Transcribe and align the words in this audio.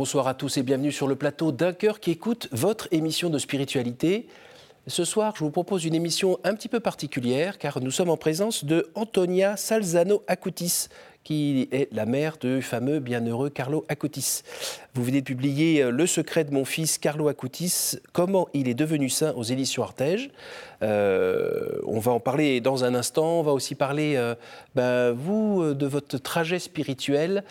Bonsoir 0.00 0.28
à 0.28 0.32
tous 0.32 0.56
et 0.56 0.62
bienvenue 0.62 0.92
sur 0.92 1.08
le 1.08 1.14
plateau 1.14 1.52
d'un 1.52 1.74
cœur 1.74 2.00
qui 2.00 2.12
écoute 2.12 2.48
votre 2.52 2.88
émission 2.90 3.28
de 3.28 3.36
spiritualité. 3.36 4.28
Ce 4.86 5.04
soir, 5.04 5.34
je 5.36 5.44
vous 5.44 5.50
propose 5.50 5.84
une 5.84 5.94
émission 5.94 6.38
un 6.42 6.54
petit 6.54 6.68
peu 6.68 6.80
particulière 6.80 7.58
car 7.58 7.82
nous 7.82 7.90
sommes 7.90 8.08
en 8.08 8.16
présence 8.16 8.64
de 8.64 8.88
Antonia 8.94 9.58
Salzano 9.58 10.22
Acutis, 10.26 10.88
qui 11.24 11.68
est 11.70 11.88
la 11.92 12.06
mère 12.06 12.38
du 12.38 12.62
fameux 12.62 12.98
bienheureux 12.98 13.50
Carlo 13.50 13.84
Acutis. 13.88 14.42
Vous 14.94 15.04
venez 15.04 15.20
de 15.20 15.26
publier 15.26 15.82
euh, 15.82 15.90
Le 15.90 16.06
secret 16.06 16.42
de 16.44 16.52
mon 16.52 16.64
fils 16.64 16.98
Carlo 16.98 17.28
Acutis, 17.28 17.96
comment 18.12 18.48
il 18.54 18.68
est 18.68 18.74
devenu 18.74 19.08
saint 19.08 19.32
aux 19.34 19.44
éditions 19.44 19.84
Artege. 19.84 20.30
Euh, 20.82 21.78
on 21.86 22.00
va 22.00 22.10
en 22.10 22.20
parler 22.20 22.60
dans 22.60 22.84
un 22.84 22.94
instant. 22.94 23.40
On 23.40 23.42
va 23.42 23.52
aussi 23.52 23.74
parler, 23.74 24.14
euh, 24.16 24.34
ben, 24.74 25.12
vous, 25.12 25.74
de 25.74 25.86
votre 25.86 26.18
trajet 26.18 26.58
spirituel, 26.58 27.44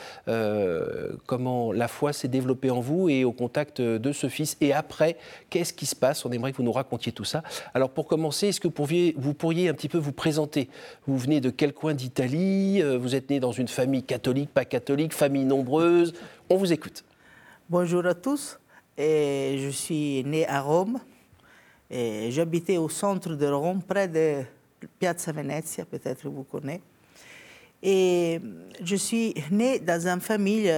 comment 1.27 1.71
la 1.71 1.87
foi 1.87 2.11
s'est 2.11 2.27
développée 2.27 2.71
en 2.71 2.79
vous 2.79 3.07
et 3.07 3.23
au 3.23 3.31
contact 3.31 3.81
de 3.81 4.11
ce 4.11 4.27
fils. 4.27 4.57
Et 4.61 4.73
après, 4.73 5.17
qu'est-ce 5.49 5.73
qui 5.73 5.85
se 5.85 5.95
passe? 5.95 6.25
On 6.25 6.31
aimerait 6.31 6.51
que 6.51 6.57
vous 6.57 6.63
nous 6.63 6.71
racontiez 6.71 7.11
tout 7.11 7.23
ça. 7.23 7.43
Alors 7.73 7.91
pour 7.91 8.07
commencer, 8.07 8.47
est-ce 8.47 8.59
que 8.59 8.67
vous 8.67 8.73
pourriez, 8.73 9.15
vous 9.17 9.33
pourriez 9.33 9.69
un 9.69 9.73
petit 9.73 9.89
peu 9.89 9.97
vous 9.97 10.11
présenter? 10.11 10.69
Vous 11.07 11.17
venez 11.17 11.39
de 11.39 11.49
quel 11.49 11.73
coin 11.73 11.93
d'Italie? 11.93 12.81
Vous 12.81 13.15
êtes 13.15 13.29
né 13.29 13.39
dans 13.39 13.51
famille 13.67 14.03
catholique, 14.03 14.51
pas 14.53 14.65
catholique, 14.65 15.13
famille 15.13 15.45
nombreuse 15.45 16.13
On 16.49 16.57
vous 16.57 16.71
écoute. 16.71 17.03
Bonjour 17.69 18.05
à 18.05 18.13
tous. 18.13 18.59
Et 18.97 19.57
je 19.59 19.69
suis 19.69 20.23
né 20.23 20.47
à 20.47 20.61
Rome. 20.61 20.99
J'habitais 21.89 22.77
au 22.77 22.89
centre 22.89 23.35
de 23.35 23.47
Rome, 23.47 23.81
près 23.81 24.07
de 24.07 24.43
Piazza 24.99 25.31
Venezia, 25.31 25.85
peut-être 25.85 26.29
vous 26.29 26.43
connaissez. 26.43 26.81
Et 27.81 28.41
je 28.83 28.95
suis 28.95 29.33
né 29.51 29.79
dans 29.79 30.07
une 30.07 30.19
famille, 30.19 30.71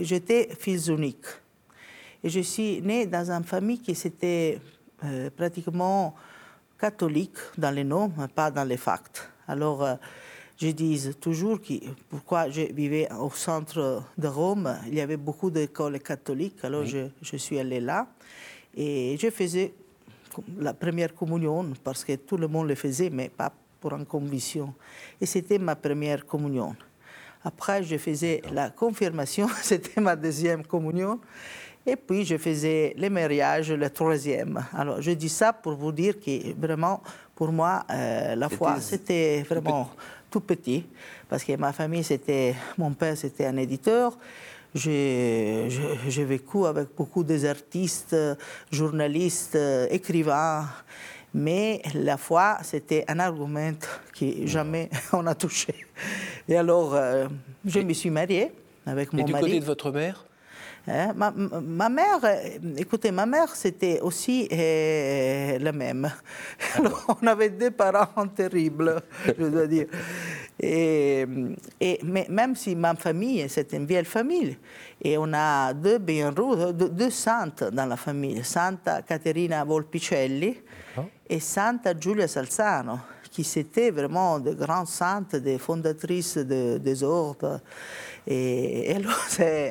j'étais 0.00 0.50
fils 0.58 0.88
unique. 0.88 1.24
Et 2.22 2.28
je 2.28 2.40
suis 2.40 2.82
né 2.82 3.06
dans 3.06 3.30
une 3.30 3.44
famille 3.44 3.78
qui 3.78 3.92
était 3.92 4.60
euh, 5.04 5.30
pratiquement 5.30 6.14
catholique 6.78 7.38
dans 7.56 7.70
les 7.70 7.84
noms, 7.84 8.12
pas 8.34 8.50
dans 8.50 8.64
les 8.64 8.76
facts. 8.76 9.28
Alors, 9.48 9.82
euh, 9.82 9.94
je 10.62 10.68
dis 10.68 11.10
toujours 11.20 11.60
que 11.60 11.74
pourquoi 12.08 12.48
je 12.48 12.72
vivais 12.72 13.08
au 13.18 13.30
centre 13.30 14.04
de 14.16 14.28
Rome, 14.28 14.78
il 14.86 14.94
y 14.94 15.00
avait 15.00 15.16
beaucoup 15.16 15.50
d'écoles 15.50 15.98
catholiques, 15.98 16.62
alors 16.62 16.84
je, 16.84 17.08
je, 17.20 17.36
suis 17.36 17.58
allé 17.58 17.80
là 17.80 18.06
et 18.76 19.16
je 19.18 19.28
faisais 19.30 19.74
la 20.58 20.72
première 20.72 21.14
communion 21.14 21.66
parce 21.82 22.04
que 22.04 22.14
tout 22.14 22.36
le 22.36 22.46
monde 22.46 22.68
le 22.68 22.76
faisait, 22.76 23.10
mais 23.10 23.28
pas 23.28 23.52
pour 23.80 23.92
une 23.94 24.06
conviction. 24.06 24.72
Et 25.20 25.26
c'était 25.26 25.58
ma 25.58 25.74
première 25.74 26.24
communion. 26.24 26.76
Après, 27.44 27.82
je 27.82 27.96
faisais 27.98 28.40
la 28.52 28.70
confirmation, 28.70 29.48
c'était 29.62 30.00
ma 30.00 30.14
deuxième 30.14 30.64
communion. 30.64 31.18
Et 31.84 31.96
puis, 31.96 32.24
je 32.24 32.36
faisais 32.36 32.94
le 32.96 33.10
mariage, 33.10 33.72
le 33.72 33.90
troisième. 33.90 34.64
Alors, 34.72 35.02
je 35.02 35.10
dis 35.10 35.28
ça 35.28 35.52
pour 35.52 35.74
vous 35.74 35.90
dire 35.90 36.20
que 36.20 36.54
vraiment, 36.56 37.02
pour 37.34 37.50
moi, 37.50 37.84
euh, 37.90 38.36
la 38.36 38.48
foi, 38.48 38.80
c'était 38.80 39.42
vraiment 39.42 39.90
tout 40.32 40.40
petit, 40.40 40.84
parce 41.28 41.44
que 41.44 41.54
ma 41.56 41.72
famille, 41.72 42.02
c'était, 42.02 42.54
mon 42.78 42.92
père, 42.92 43.16
c'était 43.16 43.46
un 43.46 43.56
éditeur. 43.56 44.18
J'ai 44.74 45.68
vécu 46.24 46.64
avec 46.64 46.88
beaucoup 46.96 47.22
d'artistes, 47.22 48.16
journalistes, 48.70 49.58
écrivains, 49.90 50.66
mais 51.34 51.82
la 51.94 52.16
foi, 52.16 52.58
c'était 52.62 53.04
un 53.08 53.18
argument 53.18 53.74
que 54.18 54.46
jamais 54.46 54.88
on 55.12 55.26
a 55.26 55.34
touché. 55.34 55.74
Et 56.48 56.56
alors, 56.56 56.94
euh, 56.94 57.26
je 57.64 57.80
me 57.80 57.92
suis 57.92 58.10
mariée 58.10 58.52
avec 58.86 59.12
mon 59.12 59.18
mari. 59.20 59.30
Et 59.30 59.34
du 59.34 59.40
côté 59.40 59.60
de 59.60 59.64
votre 59.64 59.90
mère? 59.90 60.24
Hein, 60.88 61.12
ma, 61.14 61.88
mère, 61.88 62.18
euh, 62.24 62.58
écoutez, 62.76 63.12
ma 63.12 63.24
mère, 63.24 63.54
c'était 63.54 64.00
aussi 64.00 64.48
euh, 64.52 65.58
la 65.60 65.70
même. 65.70 66.10
on 67.22 67.26
avait 67.26 67.50
deux 67.50 67.70
parents 67.70 68.26
terribles, 68.26 69.00
je 69.26 69.44
dois 69.44 69.66
dire. 69.68 69.86
Et, 70.58 71.24
et, 71.80 72.00
mais 72.02 72.26
même 72.28 72.56
si 72.56 72.74
ma 72.74 72.96
famille, 72.96 73.46
c'est 73.48 73.72
une 73.72 73.86
vieille 73.86 74.04
famille, 74.04 74.56
et 75.04 75.18
on 75.18 75.32
a 75.32 75.74
deux 75.74 75.98
bienheureux, 75.98 76.72
deux, 76.72 76.88
deux 76.88 77.10
saintes 77.10 77.64
dans 77.64 77.86
la 77.86 77.96
famille, 77.96 78.42
Santa 78.44 79.02
Caterina 79.02 79.64
Volpicelli 79.64 80.60
et 81.28 81.40
Santa 81.40 81.92
Giulia 81.98 82.28
Salzano 82.28 82.98
qui 83.32 83.44
c'était 83.44 83.90
vraiment 83.90 84.38
de 84.38 84.52
grandes 84.52 84.86
saintes, 84.86 85.36
des 85.36 85.58
fondatrices 85.58 86.36
de, 86.36 86.76
des 86.76 87.02
ordres. 87.02 87.60
Et, 88.26 88.94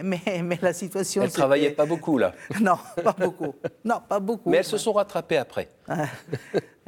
mais, 0.04 0.20
mais, 0.44 0.60
la 0.62 0.74
situation. 0.74 1.22
Elles 1.22 1.30
ne 1.30 1.34
travaillaient 1.34 1.70
pas 1.70 1.86
beaucoup, 1.86 2.18
là 2.18 2.34
Non, 2.60 2.78
pas 3.02 3.16
beaucoup. 3.18 3.54
Non, 3.86 4.02
pas 4.10 4.20
beaucoup. 4.20 4.50
Mais 4.50 4.58
elles 4.58 4.66
se 4.66 4.78
sont 4.78 4.94
rattrapées 4.94 5.38
après. 5.38 5.70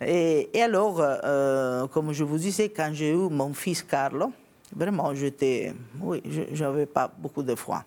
et, 0.02 0.50
et, 0.58 0.64
alors, 0.64 0.98
euh, 1.00 1.88
comme 1.88 2.12
je 2.12 2.24
vous 2.24 2.38
disais, 2.38 2.70
quand 2.70 2.90
j'ai 2.92 3.12
eu 3.12 3.30
mon 3.30 3.54
fils 3.54 3.84
Carlo, 3.84 4.34
vraiment, 4.76 5.14
j'étais. 5.14 5.74
Oui, 6.02 6.24
je 6.26 6.64
n'avais 6.64 6.88
pas 6.88 7.10
beaucoup 7.16 7.44
de 7.44 7.54
foi. 7.54 7.86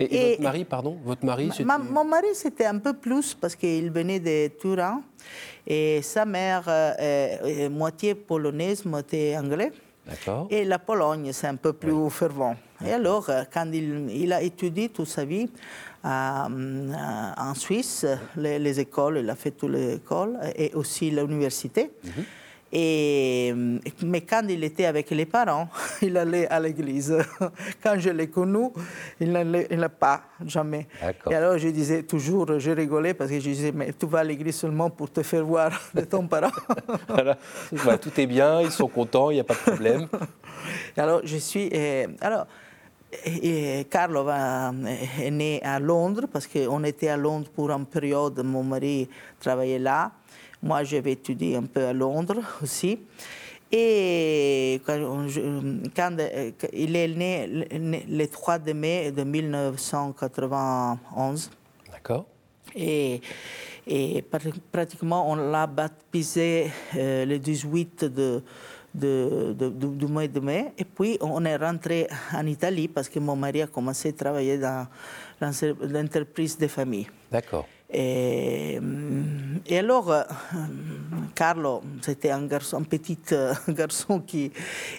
Et, 0.00 0.30
votre 0.30 0.42
mari, 0.42 0.64
pardon 0.64 0.96
Votre 1.04 1.24
mari, 1.24 1.50
Mon 1.90 2.04
mari, 2.04 2.28
c'était 2.34 2.64
un 2.64 2.78
peu 2.78 2.94
plus 2.94 3.34
parce 3.34 3.54
qu'il 3.54 3.90
venait 3.90 4.20
de 4.20 4.48
Turin 4.58 5.02
et 5.66 6.00
sa 6.02 6.24
mère 6.24 6.64
euh, 6.68 7.36
est, 7.44 7.68
moitié 7.68 8.14
polonaise, 8.14 8.84
moitié 8.84 9.36
anglais. 9.36 9.72
Et 10.48 10.64
la 10.64 10.78
Pologne, 10.78 11.30
c'est 11.32 11.46
un 11.46 11.54
peu 11.54 11.72
plus 11.72 12.10
fervent. 12.10 12.56
Et 12.84 12.92
alors, 12.92 13.28
euh, 13.30 13.44
quand 13.52 13.70
il, 13.72 14.32
a 14.32 14.42
étudié 14.42 14.88
toute 14.88 15.06
sa 15.06 15.24
vie 15.24 15.48
euh, 16.04 16.08
en 17.36 17.54
Suisse, 17.54 18.06
les, 18.36 18.80
écoles, 18.80 19.20
il 19.22 19.30
a 19.30 19.36
fait 19.36 19.52
toutes 19.52 19.70
les 19.70 19.94
écoles 19.96 20.38
et 20.56 20.72
aussi 20.74 21.10
l'université. 21.10 21.92
Mhm. 22.02 22.24
Et, 22.72 23.52
mais 24.02 24.20
quand 24.20 24.42
il 24.48 24.62
était 24.62 24.84
avec 24.84 25.10
les 25.10 25.26
parents, 25.26 25.68
il 26.02 26.16
allait 26.16 26.46
à 26.48 26.60
l'église. 26.60 27.16
Quand 27.82 27.98
je 27.98 28.10
l'ai 28.10 28.28
connu, 28.28 28.68
il 29.18 29.32
n'a 29.32 29.88
pas, 29.88 30.22
jamais. 30.46 30.86
Et 31.28 31.34
alors 31.34 31.58
je 31.58 31.68
disais 31.68 32.04
toujours, 32.04 32.60
je 32.60 32.70
rigolais 32.70 33.14
parce 33.14 33.30
que 33.30 33.40
je 33.40 33.50
disais, 33.50 33.72
mais 33.72 33.92
tu 33.92 34.06
vas 34.06 34.20
à 34.20 34.24
l'église 34.24 34.54
seulement 34.54 34.88
pour 34.88 35.10
te 35.10 35.22
faire 35.22 35.44
voir 35.44 35.72
de 35.94 36.02
ton 36.02 36.28
parent. 36.28 36.52
voilà. 37.08 37.98
tout 37.98 38.20
est 38.20 38.26
bien, 38.26 38.60
ils 38.60 38.70
sont 38.70 38.88
contents, 38.88 39.30
il 39.30 39.34
n'y 39.34 39.40
a 39.40 39.44
pas 39.44 39.54
de 39.54 39.70
problème. 39.70 40.06
alors 40.96 41.22
je 41.24 41.36
suis. 41.38 41.70
alors, 42.20 42.46
et 43.26 43.84
Carlo 43.90 44.28
est 44.28 45.30
né 45.32 45.60
à 45.64 45.80
Londres 45.80 46.26
parce 46.32 46.46
qu'on 46.46 46.84
était 46.84 47.08
à 47.08 47.16
Londres 47.16 47.48
pour 47.52 47.70
une 47.70 47.86
période, 47.86 48.40
mon 48.44 48.62
mari 48.62 49.08
travaillait 49.40 49.80
là. 49.80 50.12
Moi, 50.62 50.84
j'avais 50.84 51.12
étudié 51.12 51.56
un 51.56 51.62
peu 51.62 51.86
à 51.86 51.92
Londres 51.92 52.40
aussi. 52.62 52.98
Et 53.72 54.80
quand, 54.84 54.98
euh, 54.98 56.50
il 56.72 56.96
est 56.96 57.08
né 57.08 57.46
le 58.08 58.26
3 58.26 58.58
mai 58.74 59.12
de 59.12 59.22
1991. 59.22 61.50
D'accord. 61.90 62.26
Et, 62.74 63.20
et, 63.86 64.24
pratiquement, 64.72 65.30
on 65.30 65.36
l'a 65.36 65.68
baptisé 65.68 66.72
euh, 66.96 67.24
le 67.24 67.38
18 67.38 68.06
de, 68.06 68.42
de, 68.92 69.54
du 69.68 70.06
mois 70.06 70.26
de 70.26 70.40
mai. 70.40 70.72
Et 70.76 70.84
puis, 70.84 71.16
on 71.20 71.44
est 71.44 71.56
rentré 71.56 72.08
en 72.34 72.44
Italie 72.46 72.88
parce 72.88 73.08
que 73.08 73.20
mon 73.20 73.36
mari 73.36 73.62
a 73.62 73.68
commencé 73.68 74.08
à 74.08 74.12
travailler 74.12 74.58
dans 74.58 74.88
l'entreprise 75.40 76.58
de 76.58 76.66
famille. 76.66 77.06
D'accord. 77.30 77.68
Et, 77.92 78.78
et, 79.66 79.78
alors, 79.78 80.12
euh, 80.12 80.22
Carlo, 81.34 81.82
c'était 82.02 82.30
un 82.30 82.46
garçon, 82.46 82.78
un 82.78 82.82
petit 82.84 83.18
euh, 83.32 83.52
garçon 83.68 84.20
qui, 84.20 84.52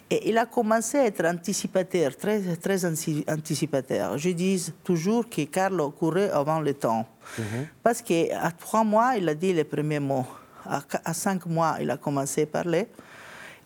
et 0.10 0.30
il 0.30 0.38
a 0.38 0.46
commencé 0.46 0.98
à 0.98 1.06
être 1.06 1.26
anticipataire, 1.26 2.18
très, 2.18 2.42
très 2.58 2.84
anticipataire. 2.86 4.18
Je 4.18 4.32
dis 4.32 4.74
toujours 4.84 5.30
que 5.30 5.44
Carlo 5.44 5.92
courait 5.92 6.32
avant 6.32 6.60
le 6.60 6.74
temps, 6.74 7.08
mhm. 7.38 7.68
parce 7.82 8.02
qu'à 8.02 8.52
trois 8.52 8.84
mois, 8.84 9.14
il 9.18 9.30
a 9.30 9.36
dit 9.36 9.54
les 9.54 9.64
premiers 9.64 10.00
mots. 10.00 10.28
À, 10.66 11.14
cinq 11.14 11.46
mois, 11.48 11.78
il 11.82 11.90
a 11.90 11.98
commencé 11.98 12.44
à 12.44 12.46
parler. 12.46 12.88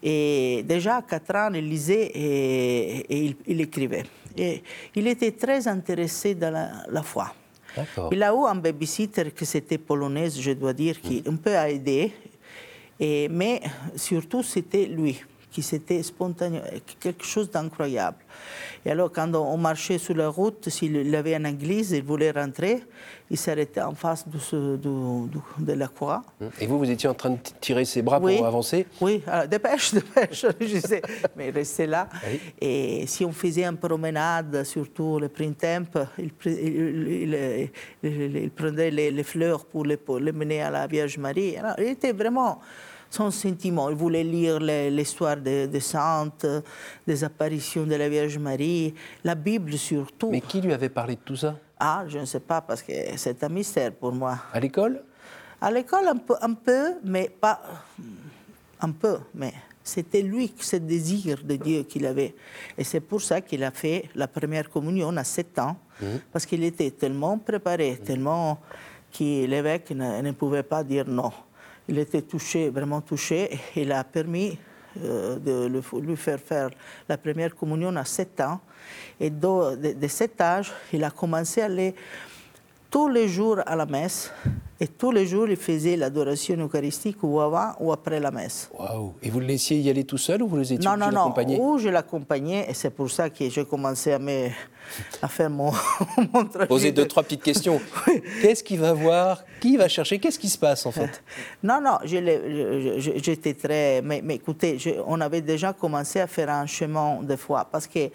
Et 0.01 0.63
déjà 0.65 0.97
à 0.97 1.01
quatre 1.01 1.35
ans, 1.35 1.49
il 1.53 1.67
lisait 1.67 2.11
et, 2.13 3.25
il, 3.25 3.35
il, 3.47 3.59
écrivait. 3.59 4.05
Et 4.37 4.63
il 4.95 5.05
était 5.07 5.31
très 5.31 5.67
intéressé 5.67 6.35
dans 6.35 6.51
la, 6.51 6.69
la 6.89 7.03
foi. 7.03 7.33
Il 8.11 8.23
a 8.23 8.31
eu 8.31 8.45
un 8.47 8.55
babysitter 8.55 9.31
qui 9.31 9.45
c'était 9.45 9.77
polonaise, 9.77 10.39
je 10.39 10.51
dois 10.51 10.73
dire, 10.73 10.99
qui 11.01 11.23
un 11.27 11.35
peu 11.35 11.55
a 11.55 11.69
aidé. 11.69 12.11
Et, 12.99 13.27
mais 13.29 13.61
surtout, 13.95 14.43
c'était 14.43 14.85
lui 14.85 15.21
qui 15.55 15.63
c'était 15.63 16.03
spontané, 16.03 16.59
quelque 16.99 17.23
chose 17.23 17.49
d'incroyable. 17.49 18.17
Et 18.85 18.91
alors, 18.91 19.09
quand 19.09 19.33
on 19.33 19.55
marchait 19.55 19.97
sur 19.97 20.13
la 20.13 20.27
route, 20.27 20.67
s'il 20.67 21.15
avait 21.15 21.33
une 21.33 21.45
église, 21.45 21.91
il 21.91 22.03
voulait 22.03 22.31
rentrer, 22.31 22.83
il 23.31 23.37
s'arrêtait 23.37 23.79
en 23.81 23.95
face 23.95 24.25
de, 24.27 24.77
de, 24.77 25.73
la 25.73 25.87
croix. 25.87 26.23
Et 26.59 26.67
vous, 26.67 26.77
vous 26.77 26.91
étiez 26.91 27.07
en 27.07 27.13
train 27.13 27.29
de 27.29 27.39
tirer 27.61 27.85
ses 27.85 28.01
bras 28.01 28.19
pour 28.19 28.45
avancer? 28.45 28.85
Oui, 28.99 29.21
alors, 29.25 29.47
dépêche, 29.47 29.93
dépêche, 29.99 30.45
je 30.59 30.79
sais, 30.79 31.01
mais 31.37 31.51
restez 31.51 31.87
là. 31.87 32.09
Et 32.59 33.07
si 33.07 33.23
on 33.23 33.31
faisait 33.31 33.63
une 33.63 33.77
promenade, 33.77 34.65
surtout 34.65 35.19
le 35.19 35.29
printemps, 35.29 35.85
il, 36.17 36.31
il, 36.45 37.69
il, 38.03 38.51
prenait 38.51 38.91
les, 38.91 39.23
fleurs 39.23 39.63
pour 39.63 39.85
les, 39.85 39.95
pour 39.95 40.19
les 40.19 40.33
mener 40.33 40.61
à 40.61 40.69
la 40.69 40.85
Vierge 40.85 41.17
Marie. 41.17 41.55
Alors, 41.55 41.75
il 41.77 41.87
était 41.87 42.11
vraiment 42.11 42.59
son 43.15 43.31
sentiment. 43.31 43.89
Il 43.89 43.95
voulait 43.95 44.23
lire 44.23 44.59
l'histoire 44.59 45.37
des, 45.37 45.79
saintes, 45.79 46.45
des 47.07 47.23
apparitions 47.23 47.85
de 47.85 47.95
la 47.95 48.09
Vierge 48.09 48.37
Marie, 48.37 48.93
la 49.23 49.35
Bible 49.35 49.77
surtout. 49.77 50.29
Mais 50.29 50.41
qui 50.41 50.61
lui 50.61 50.73
avait 50.73 50.89
parlé 50.89 51.15
de 51.15 51.21
tout 51.21 51.35
ça? 51.37 51.57
Ah, 51.79 52.03
je 52.07 52.19
ne 52.19 52.25
sais 52.25 52.39
pas, 52.39 52.61
parce 52.61 52.81
que 52.83 52.93
c'est 53.15 53.43
un 53.43 53.49
mystère 53.49 53.91
pour 53.93 54.11
moi. 54.11 54.37
À 54.53 54.59
l'école? 54.59 55.01
À 55.61 55.71
l'école, 55.71 56.07
un 56.07 56.17
peu, 56.17 56.35
un 56.41 56.53
peu, 56.53 56.95
mais 57.03 57.29
pas. 57.29 57.61
Un 58.81 58.91
peu, 58.91 59.17
mais 59.33 59.53
c'était 59.83 60.21
lui, 60.21 60.53
ce 60.59 60.75
désir 60.75 61.41
de 61.43 61.55
Dieu 61.55 61.83
qu'il 61.83 62.05
avait. 62.05 62.35
Et 62.77 62.83
c'est 62.83 62.99
pour 62.99 63.21
ça 63.21 63.39
qu'il 63.41 63.63
a 63.63 63.71
fait 63.71 64.09
la 64.15 64.27
première 64.27 64.69
communion 64.69 65.15
à 65.15 65.23
7 65.23 65.59
ans, 65.59 65.77
mhm. 66.01 66.19
parce 66.31 66.45
qu'il 66.45 66.63
était 66.63 66.91
tellement 66.91 67.37
préparé, 67.37 67.99
tellement 68.03 68.59
que 69.17 69.45
l'évêque 69.45 69.91
ne 69.91 70.31
pouvait 70.31 70.63
pas 70.63 70.83
dire 70.83 71.07
non 71.07 71.31
il 71.87 71.99
était 71.99 72.21
touché, 72.21 72.69
vraiment 72.69 73.01
touché. 73.01 73.53
Et 73.53 73.81
il 73.81 73.91
a 73.91 74.03
permis 74.03 74.57
euh, 75.03 75.37
de 75.37 75.99
lui 75.99 76.15
faire 76.15 76.39
faire 76.39 76.69
la 77.07 77.17
première 77.17 77.55
communion 77.55 77.95
à 77.95 78.05
7 78.05 78.41
ans. 78.41 78.61
Et 79.19 79.29
de, 79.29 79.93
de, 79.93 80.07
cet 80.07 80.39
âge, 80.41 80.71
il 80.93 81.03
a 81.03 81.11
commencé 81.11 81.61
à 81.61 81.65
aller 81.65 81.95
tous 82.89 83.07
les 83.09 83.27
jours 83.27 83.59
à 83.65 83.75
la 83.75 83.85
messe. 83.85 84.31
Et 84.77 84.87
tous 84.87 85.11
les 85.11 85.25
jours, 85.25 85.47
il 85.47 85.55
faisait 85.55 85.95
l'adoration 85.95 86.57
eucharistique 86.57 87.23
ou 87.23 87.39
avant 87.39 87.71
ou 87.79 87.93
après 87.93 88.19
la 88.19 88.29
messe. 88.29 88.69
Waouh 88.77 89.13
Et 89.23 89.29
vous 89.29 89.39
le 89.39 89.45
laissiez 89.45 89.77
y 89.79 89.89
aller 89.89 90.03
tout 90.03 90.17
seul 90.17 90.43
ou 90.43 90.47
vous 90.49 90.57
les 90.57 90.73
étiez 90.73 90.85
Non, 90.85 90.97
non, 90.97 91.11
non. 91.11 91.33
Ou 91.59 91.77
je 91.77 91.87
l'accompagnais 91.87 92.65
et 92.69 92.73
c'est 92.73 92.89
pour 92.89 93.09
ça 93.09 93.29
que 93.29 93.49
j'ai 93.49 93.63
commencé 93.63 94.11
à, 94.11 94.19
me, 94.19 94.49
à 95.21 95.29
faire 95.29 95.49
mon, 95.49 95.71
mon 96.33 96.43
travail. 96.43 96.67
Poser 96.67 96.91
deux, 96.91 97.07
trois 97.07 97.23
petites 97.23 97.43
questions. 97.43 97.79
Qu'est-ce 98.41 98.65
qu'il 98.65 98.81
va 98.81 98.91
voir 98.91 99.45
Qui 99.61 99.77
va 99.77 99.87
chercher 99.87 100.19
Qu'est-ce 100.19 100.39
qui 100.39 100.49
se 100.49 100.57
passe 100.57 100.85
en 100.85 100.91
fait? 100.91 101.23
Non, 101.63 101.79
non, 101.81 101.97
j'étais 102.03 103.53
très. 103.53 104.01
Mais, 104.01 104.21
mais 104.21 104.35
écoutez, 104.35 104.77
on 105.07 105.21
avait 105.21 105.41
déjà 105.41 105.71
commencé 105.71 106.19
à 106.19 106.27
faire 106.27 106.49
un 106.49 106.65
chemin 106.65 107.21
de 107.23 107.35
foi 107.37 107.65
parce 107.71 107.87
que 107.87 108.09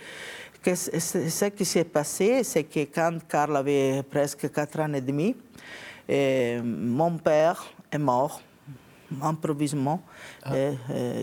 ce 0.64 1.46
qui 1.46 1.64
s'est 1.64 1.84
passé, 1.84 2.44
c'est 2.44 2.64
que 2.64 2.80
quand 2.80 3.18
Karl 3.28 3.56
avait 3.56 4.02
presque 4.02 4.50
4 4.50 4.80
ans 4.80 4.92
et 4.92 5.00
demi, 5.00 5.34
et 6.08 6.60
mon 6.62 7.16
père 7.18 7.64
est 7.90 7.98
mort 7.98 8.42
improvisement. 9.22 10.02
Ah. 10.44 10.52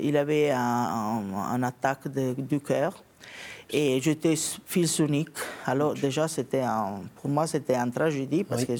il 0.01 0.17
avait 0.17 0.51
un, 0.51 1.63
attaque 1.63 2.07
du 2.07 2.59
cœur. 2.59 3.03
Et 3.69 3.99
j'étais 4.01 4.35
fils 4.65 4.99
unique. 4.99 5.37
Alors 5.65 5.93
déjà, 5.93 6.27
c'était 6.29 6.63
pour 7.15 7.29
moi, 7.29 7.45
c'était 7.47 7.75
une 7.75 7.91
tragédie 7.91 8.45
parce 8.45 8.63
que 8.63 8.75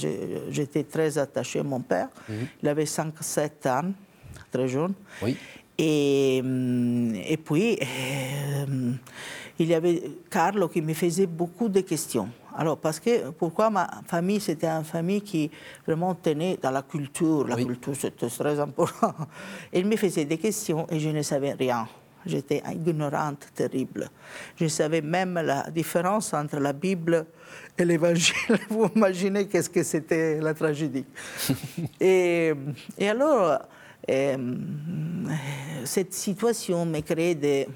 j'étais 0.50 0.84
très 0.84 1.18
attaché 1.18 1.60
à 1.60 1.64
mon 1.64 1.82
père. 1.82 2.08
Mhm. 2.30 2.48
Il 2.64 2.70
avait 2.70 2.86
5-7 2.86 3.68
ans, 3.70 3.92
très 4.50 4.68
jeune. 4.70 4.94
Oui. 5.22 5.36
Et, 5.78 6.38
et 6.38 7.38
puis, 7.38 7.78
euh, 7.82 8.94
il 9.60 9.68
y 9.68 9.74
avait 9.74 10.02
Carlo 10.30 10.68
qui 10.68 10.82
me 10.82 10.94
faisait 10.94 11.28
beaucoup 11.28 11.70
de 11.70 11.82
questions. 11.82 12.30
Alors, 12.56 12.78
parce 12.78 13.00
que, 13.00 13.30
pourquoi 13.30 13.70
ma 13.70 13.88
famille, 14.08 14.40
c'était 14.40 14.68
une 14.68 14.84
famille 14.84 15.22
qui 15.22 15.52
vraiment 15.86 16.16
tenait 16.16 16.58
dans 16.60 16.72
la 16.72 16.82
culture. 16.82 17.48
La 17.48 17.56
culture, 17.56 17.96
c'était 17.96 18.28
très 18.28 18.60
important. 18.60 19.14
Il 19.74 19.86
me 19.86 19.96
faisait 19.96 20.26
des 20.26 20.40
questions 20.40 20.88
et 20.90 21.00
je 21.00 21.10
ne 21.10 21.22
savais 21.22 21.54
rien. 21.54 21.88
J'étais 22.26 22.62
ignorante, 22.74 23.48
terrible. 23.54 24.10
Je 24.56 24.68
savais 24.68 25.02
même 25.02 25.36
la 25.36 25.70
différence 25.70 26.34
entre 26.34 26.60
la 26.60 26.74
Bible 26.74 27.26
et 27.78 27.86
l'Évangile. 27.86 28.36
Vous 28.70 28.90
imaginez 28.96 29.48
qu'est-ce 29.48 29.70
que 29.70 29.84
c'était 29.84 30.40
la 30.42 30.54
tragédie. 30.54 31.06
et, 32.00 32.54
et, 32.98 33.10
alors, 33.10 33.60
cette 35.86 36.14
situation 36.14 36.86
me 36.86 37.02
créait 37.02 37.36
des 37.36 37.68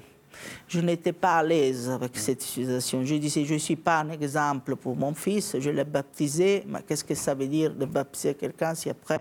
je 0.68 0.80
n'étais 0.80 1.12
pas 1.12 1.36
à 1.36 1.42
l'aise 1.42 1.90
avec 1.90 2.16
cette 2.16 2.42
situation. 2.42 3.04
Je 3.04 3.14
disais, 3.16 3.44
je 3.44 3.54
ne 3.54 3.58
suis 3.58 3.76
pas 3.76 4.00
un 4.00 4.10
exemple 4.10 4.76
pour 4.76 4.96
mon 4.96 5.14
fils, 5.14 5.56
je 5.58 5.70
l'ai 5.70 5.84
baptisé, 5.84 6.64
mais 6.66 6.80
qu'est-ce 6.86 7.04
que 7.04 7.14
ça 7.14 7.34
veut 7.34 7.46
dire 7.46 7.74
de 7.74 7.84
baptiser 7.84 8.34
quelqu'un 8.34 8.74
si 8.74 8.90
après 8.90 9.20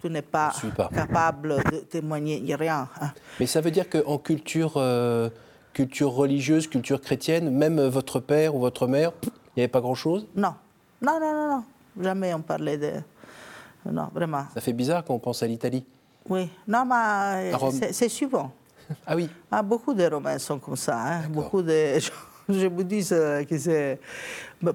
tu 0.00 0.10
n'es 0.10 0.22
pas, 0.22 0.52
capable 0.94 1.56
de 1.72 1.78
témoigner 1.78 2.54
rien 2.54 2.88
hein? 3.00 3.10
Mais 3.40 3.46
ça 3.46 3.62
veut 3.62 3.70
dire 3.70 3.88
qu'en 3.88 4.18
culture, 4.18 4.74
euh, 4.76 5.30
culture 5.72 6.10
religieuse, 6.12 6.68
culture 6.68 7.00
chrétienne, 7.00 7.50
même 7.50 7.80
votre 7.80 8.20
père 8.20 8.54
ou 8.54 8.60
votre 8.60 8.86
mère, 8.86 9.12
il 9.22 9.30
n'y 9.56 9.62
avait 9.62 9.68
pas 9.68 9.80
grand-chose? 9.80 10.26
Non, 10.36 10.54
non, 11.00 11.18
non, 11.18 11.32
non, 11.32 11.48
non. 11.48 11.64
Jamais 12.02 12.34
on 12.34 12.42
parlait 12.42 12.76
de... 12.76 12.92
Non, 13.90 14.08
vraiment. 14.12 14.44
Ça 14.52 14.60
fait 14.60 14.72
bizarre 14.72 15.04
quand 15.04 15.14
on 15.14 15.18
pense 15.18 15.42
à 15.42 15.46
l'Italie. 15.46 15.86
Oui, 16.28 16.50
non, 16.66 16.84
mais 16.84 17.52
c'est 17.92 18.08
souvent. 18.08 18.52
Ah 19.06 19.16
oui 19.16 19.30
ah, 19.50 19.62
Beaucoup 19.62 19.94
de 19.94 20.04
Romains 20.04 20.38
sont 20.38 20.58
comme 20.58 20.76
ça. 20.76 21.00
Hein. 21.00 21.22
Beaucoup 21.30 21.62
de... 21.62 21.98
Je 22.48 22.66
vous 22.66 22.82
dis 22.82 23.06
euh, 23.12 23.42
que 23.44 23.56
c'est... 23.56 23.98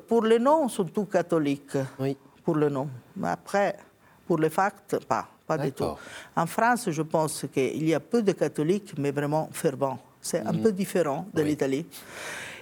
Pour 0.07 0.23
les 0.23 0.39
noms, 0.39 0.67
tous 0.67 1.05
catholiques. 1.05 1.77
Oui. 1.99 2.17
Pour 2.43 2.55
le 2.55 2.69
nom. 2.69 2.89
Mais 3.15 3.29
après, 3.29 3.77
pour 4.25 4.39
les 4.39 4.49
facts, 4.49 4.97
pas. 5.05 5.27
Pas 5.45 5.57
du 5.57 5.71
tout. 5.71 5.95
En 6.35 6.45
France, 6.45 6.89
je 6.89 7.01
pense 7.01 7.45
qu'il 7.53 7.87
y 7.87 7.93
a 7.93 7.99
peu 7.99 8.21
de 8.21 8.31
catholiques, 8.31 8.93
mais 8.97 9.11
vraiment 9.11 9.49
fervents. 9.51 9.99
C'est 10.21 10.45
un 10.45 10.53
mhm. 10.53 10.61
peu 10.61 10.71
différent 10.71 11.27
de 11.33 11.41
l'Italie. 11.41 11.85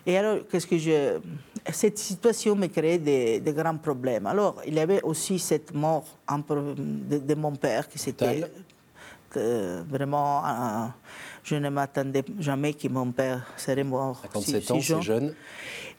Et 0.05 0.17
alors, 0.17 0.39
qu'est-ce 0.49 0.67
que 0.67 0.77
je... 0.77 1.19
Cette 1.71 1.97
situation 1.97 2.55
me 2.55 2.67
créait 2.67 2.97
des, 2.97 3.53
grands 3.53 3.77
problèmes. 3.77 4.25
Alors, 4.25 4.61
il 4.65 4.73
y 4.75 4.79
avait 4.79 5.01
aussi 5.01 5.37
cette 5.37 5.73
mort 5.73 6.05
de, 6.29 7.17
de 7.17 7.35
mon 7.35 7.53
père 7.53 7.89
qui 7.89 7.99
s'était 7.99 8.49
vraiment, 9.87 10.43
euh, 10.45 10.87
je 11.43 11.55
ne 11.55 11.69
m'attendais 11.69 12.23
jamais 12.39 12.73
que 12.73 12.87
mon 12.87 13.11
père 13.11 13.45
serait 13.55 13.83
mort 13.83 14.19
57 14.33 14.63
si, 14.63 14.71
ans, 14.71 14.79
c'est 14.81 15.01
jeune. 15.01 15.33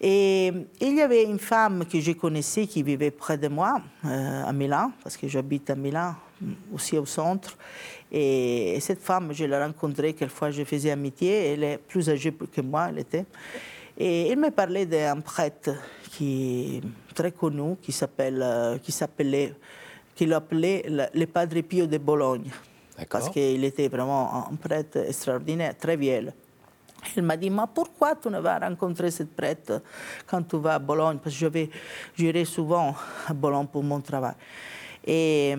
Et 0.00 0.52
il 0.80 0.96
y 0.96 1.00
avait 1.00 1.24
une 1.24 1.38
femme 1.38 1.84
que 1.84 2.00
je 2.00 2.12
connaissais 2.12 2.66
qui 2.66 2.82
vivait 2.82 3.10
près 3.10 3.36
de 3.36 3.48
moi, 3.48 3.80
euh, 4.04 4.44
à 4.44 4.52
Milan, 4.52 4.92
parce 5.02 5.16
que 5.16 5.26
j'habite 5.26 5.70
à 5.70 5.74
Milan, 5.74 6.14
aussi 6.72 6.96
au 6.96 7.06
centre. 7.06 7.56
Et, 8.12 8.78
cette 8.80 9.00
femme, 9.00 9.32
je 9.32 9.44
l'ai 9.44 9.58
rencontrée 9.58 10.12
quelquefois, 10.12 10.50
je 10.50 10.62
faisais 10.64 10.90
amitié. 10.90 11.52
Elle 11.52 11.64
est 11.64 11.78
plus 11.78 12.08
âgée 12.08 12.32
que 12.32 12.60
moi, 12.60 12.88
elle 12.90 13.00
était. 13.00 13.26
Et 13.96 14.30
il 14.30 14.38
me 14.38 14.50
parlait 14.50 14.86
d'un 14.86 15.20
prêtre 15.20 15.70
qui 16.12 16.80
très 17.14 17.32
connu, 17.32 17.76
qui 17.82 17.90
s'appelle, 17.90 18.40
euh, 18.40 18.78
qui 18.78 18.92
s'appelait, 18.92 19.54
qui 20.14 20.26
l'appelait 20.26 20.84
le 21.12 21.26
Padre 21.26 21.60
Pio 21.62 21.86
de 21.86 21.98
Bologne 21.98 22.50
parce 23.08 23.28
qu'il 23.28 23.62
était 23.64 23.88
vraiment 23.88 24.48
un 24.50 24.56
prêtre 24.56 24.98
extraordinaire, 24.98 25.76
très 25.76 25.96
vieux. 25.96 26.32
Il 27.16 27.22
m'a 27.22 27.36
dit, 27.36 27.48
mais 27.48 27.62
pourquoi 27.72 28.16
tu 28.16 28.28
ne 28.28 28.40
vas 28.40 28.58
rencontrer 28.58 29.10
cette 29.10 29.34
prêtre 29.34 29.82
quand 30.26 30.42
tu 30.42 30.58
vas 30.58 30.74
à 30.74 30.78
Bologne? 30.78 31.18
Parce 31.22 31.38
que 31.38 31.68
j'irai 32.16 32.44
souvent 32.44 32.94
à 33.26 33.32
Bologne 33.32 33.66
pour 33.66 33.84
mon 33.84 34.00
travail. 34.00 34.34
Et, 35.06 35.54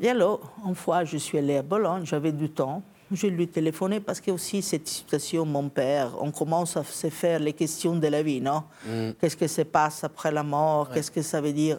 et 0.00 0.08
alors, 0.08 0.40
une 0.66 0.74
fois, 0.74 1.04
je 1.04 1.16
suis 1.16 1.38
allée 1.38 1.58
à 1.58 1.62
Bologne, 1.62 2.04
j'avais 2.04 2.32
du 2.32 2.50
temps. 2.50 2.82
Je 3.12 3.26
lui 3.26 3.44
ai 3.44 3.46
téléphoné 3.46 4.00
parce 4.00 4.20
que 4.20 4.30
aussi 4.30 4.62
cette 4.62 4.88
situation, 4.88 5.44
mon 5.44 5.68
père, 5.68 6.12
on 6.20 6.30
commence 6.30 6.76
à 6.76 6.84
se 6.84 7.10
faire 7.10 7.38
les 7.38 7.52
questions 7.52 7.96
de 7.96 8.08
la 8.08 8.22
vie, 8.22 8.40
non? 8.40 8.64
Mm. 8.86 9.10
Qu'est-ce 9.20 9.36
qui 9.36 9.46
se 9.46 9.62
passe 9.62 10.04
après 10.04 10.32
la 10.32 10.42
mort? 10.42 10.88
Qu'est-ce 10.90 11.10
que 11.10 11.20
ça 11.20 11.40
veut 11.40 11.52
dire? 11.52 11.78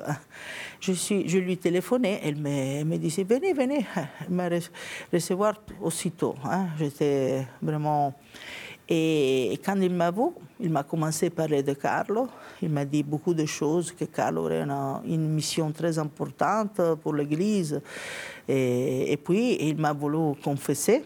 Je, 0.80 0.92
suis, 0.94 1.28
je 1.28 1.40
lui 1.40 1.54
ai 1.54 1.58
téléphoné, 1.58 2.20
elle 2.24 2.36
me, 2.36 2.84
me 2.84 2.98
disait 2.98 3.24
venez, 3.24 3.54
venez, 3.54 3.86
elle 3.96 4.30
m'a 4.30 4.50
recevoir 5.12 5.56
aussitôt. 5.82 6.36
Hein. 6.44 6.68
J'étais 6.78 7.48
vraiment. 7.60 8.14
Et, 8.88 9.60
quand 9.66 9.82
il 9.82 9.94
m'a 9.94 10.12
vu, 10.12 10.30
il 10.60 10.70
m'a 10.70 10.84
commencé 10.84 11.26
à 11.26 11.30
parler 11.32 11.64
de 11.64 11.74
Carlo. 11.74 12.28
Il 12.62 12.70
m'a 12.70 12.86
dit 12.86 13.02
beaucoup 13.02 13.34
de 13.34 13.46
choses, 13.48 13.92
que 13.92 14.06
Carlo 14.06 14.44
aurait 14.44 14.62
une, 14.62 15.02
une 15.08 15.28
mission 15.30 15.72
très 15.72 15.98
importante 15.98 16.80
pour 17.02 17.16
l'Église. 17.16 17.82
Et, 18.48 19.12
et, 19.12 19.18
puis, 19.18 19.58
il 19.60 19.78
m'a 19.78 19.92
voulu 19.92 20.36
confesser. 20.44 21.04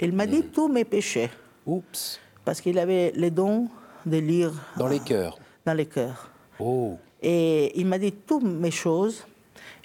Il 0.00 0.12
m'a 0.12 0.26
dit 0.26 0.38
mm. 0.40 0.50
tous 0.52 0.68
mes 0.68 0.84
péchés. 0.84 1.30
Oups. 1.66 2.20
Parce 2.44 2.60
qu'il 2.60 2.78
avait 2.78 3.12
le 3.16 3.30
don 3.30 3.68
de 4.06 4.16
lire. 4.16 4.52
Dans 4.76 4.88
les 4.88 5.00
cœurs. 5.00 5.38
Dans 5.64 5.74
les 5.74 5.86
cœurs. 5.86 6.30
Oh. 6.58 6.96
Et 7.20 7.78
il 7.78 7.86
m'a 7.86 7.98
dit 7.98 8.12
toutes 8.12 8.44
mes 8.44 8.70
choses. 8.70 9.26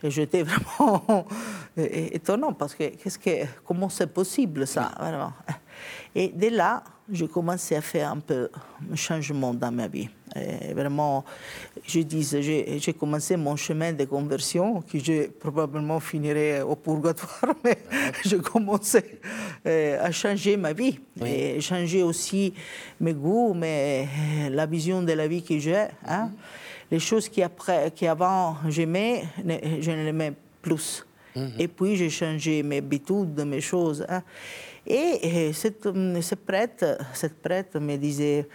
Et 0.01 0.11
j'étais 0.11 0.43
vraiment 0.43 1.25
étonnant 1.77 2.53
parce 2.53 2.75
que, 2.75 2.89
qu'est-ce 2.89 3.17
que 3.17 3.45
comment 3.65 3.89
c'est 3.89 4.07
possible 4.07 4.67
ça 4.67 4.91
Et 6.15 6.27
dès 6.29 6.49
là, 6.49 6.83
j'ai 7.11 7.27
commencé 7.27 7.75
à 7.75 7.81
faire 7.81 8.11
un 8.11 8.19
peu 8.19 8.49
un 8.91 8.95
changement 8.95 9.53
dans 9.53 9.71
ma 9.71 9.87
vie. 9.87 10.09
Et 10.35 10.73
vraiment, 10.73 11.23
je 11.85 11.99
dis, 11.99 12.23
j'ai 12.79 12.93
commencé 12.93 13.37
mon 13.37 13.55
chemin 13.55 13.93
de 13.93 14.05
conversion, 14.05 14.81
que 14.81 14.97
je 14.97 15.27
probablement 15.27 15.99
finirai 15.99 16.61
au 16.61 16.75
purgatoire, 16.75 17.53
mais 17.63 17.77
je 18.25 18.37
commençais 18.37 19.19
euh, 19.67 20.03
à 20.03 20.11
changer 20.11 20.57
ma 20.57 20.73
vie 20.73 20.99
et 21.23 21.61
changer 21.61 22.01
aussi 22.01 22.53
mes 22.99 23.13
goûts, 23.13 23.53
mais 23.53 24.07
la 24.49 24.65
vision 24.65 25.03
de 25.03 25.13
la 25.13 25.27
vie 25.27 25.43
que 25.43 25.59
j'ai. 25.59 25.85
Hein. 26.05 26.31
Les 26.89 26.99
choses 26.99 27.29
qui, 27.29 27.43
après, 27.43 27.91
qui 27.91 28.07
avant 28.07 28.57
j'aimais, 28.69 29.23
je 29.37 29.91
ne 29.91 30.03
les 30.05 30.11
mets 30.11 30.33
plus. 30.61 31.05
Mhm. 31.35 31.51
Et 31.59 31.67
puis 31.67 31.95
j'ai 31.95 32.09
changé 32.09 32.63
mes 32.63 32.77
habitudes, 32.77 33.39
mes 33.45 33.61
choses. 33.61 34.05
Hein. 34.09 34.23
Et, 34.85 35.53
cette, 35.53 35.87
cette, 36.21 36.45
prêtre, 36.45 36.97
cette 37.13 37.41
prêtre 37.41 37.79
me 37.79 37.95
disait, 37.95 38.45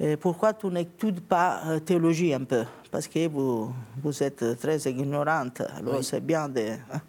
euh, 0.00 0.16
pourquoi 0.18 0.52
tu 0.54 0.66
n'études 0.66 1.20
pas 1.20 1.60
euh, 1.66 1.78
théologie 1.80 2.34
un 2.34 2.44
peu? 2.44 2.64
Parce 2.90 3.08
que 3.08 3.28
vous, 3.28 3.72
vous 4.02 4.22
êtes 4.22 4.58
très 4.58 4.78
ignorante, 4.78 5.62
alors 5.76 6.02
c'est 6.02 6.20
bien 6.20 6.48
de... 6.48 6.60
Hein. 6.92 7.00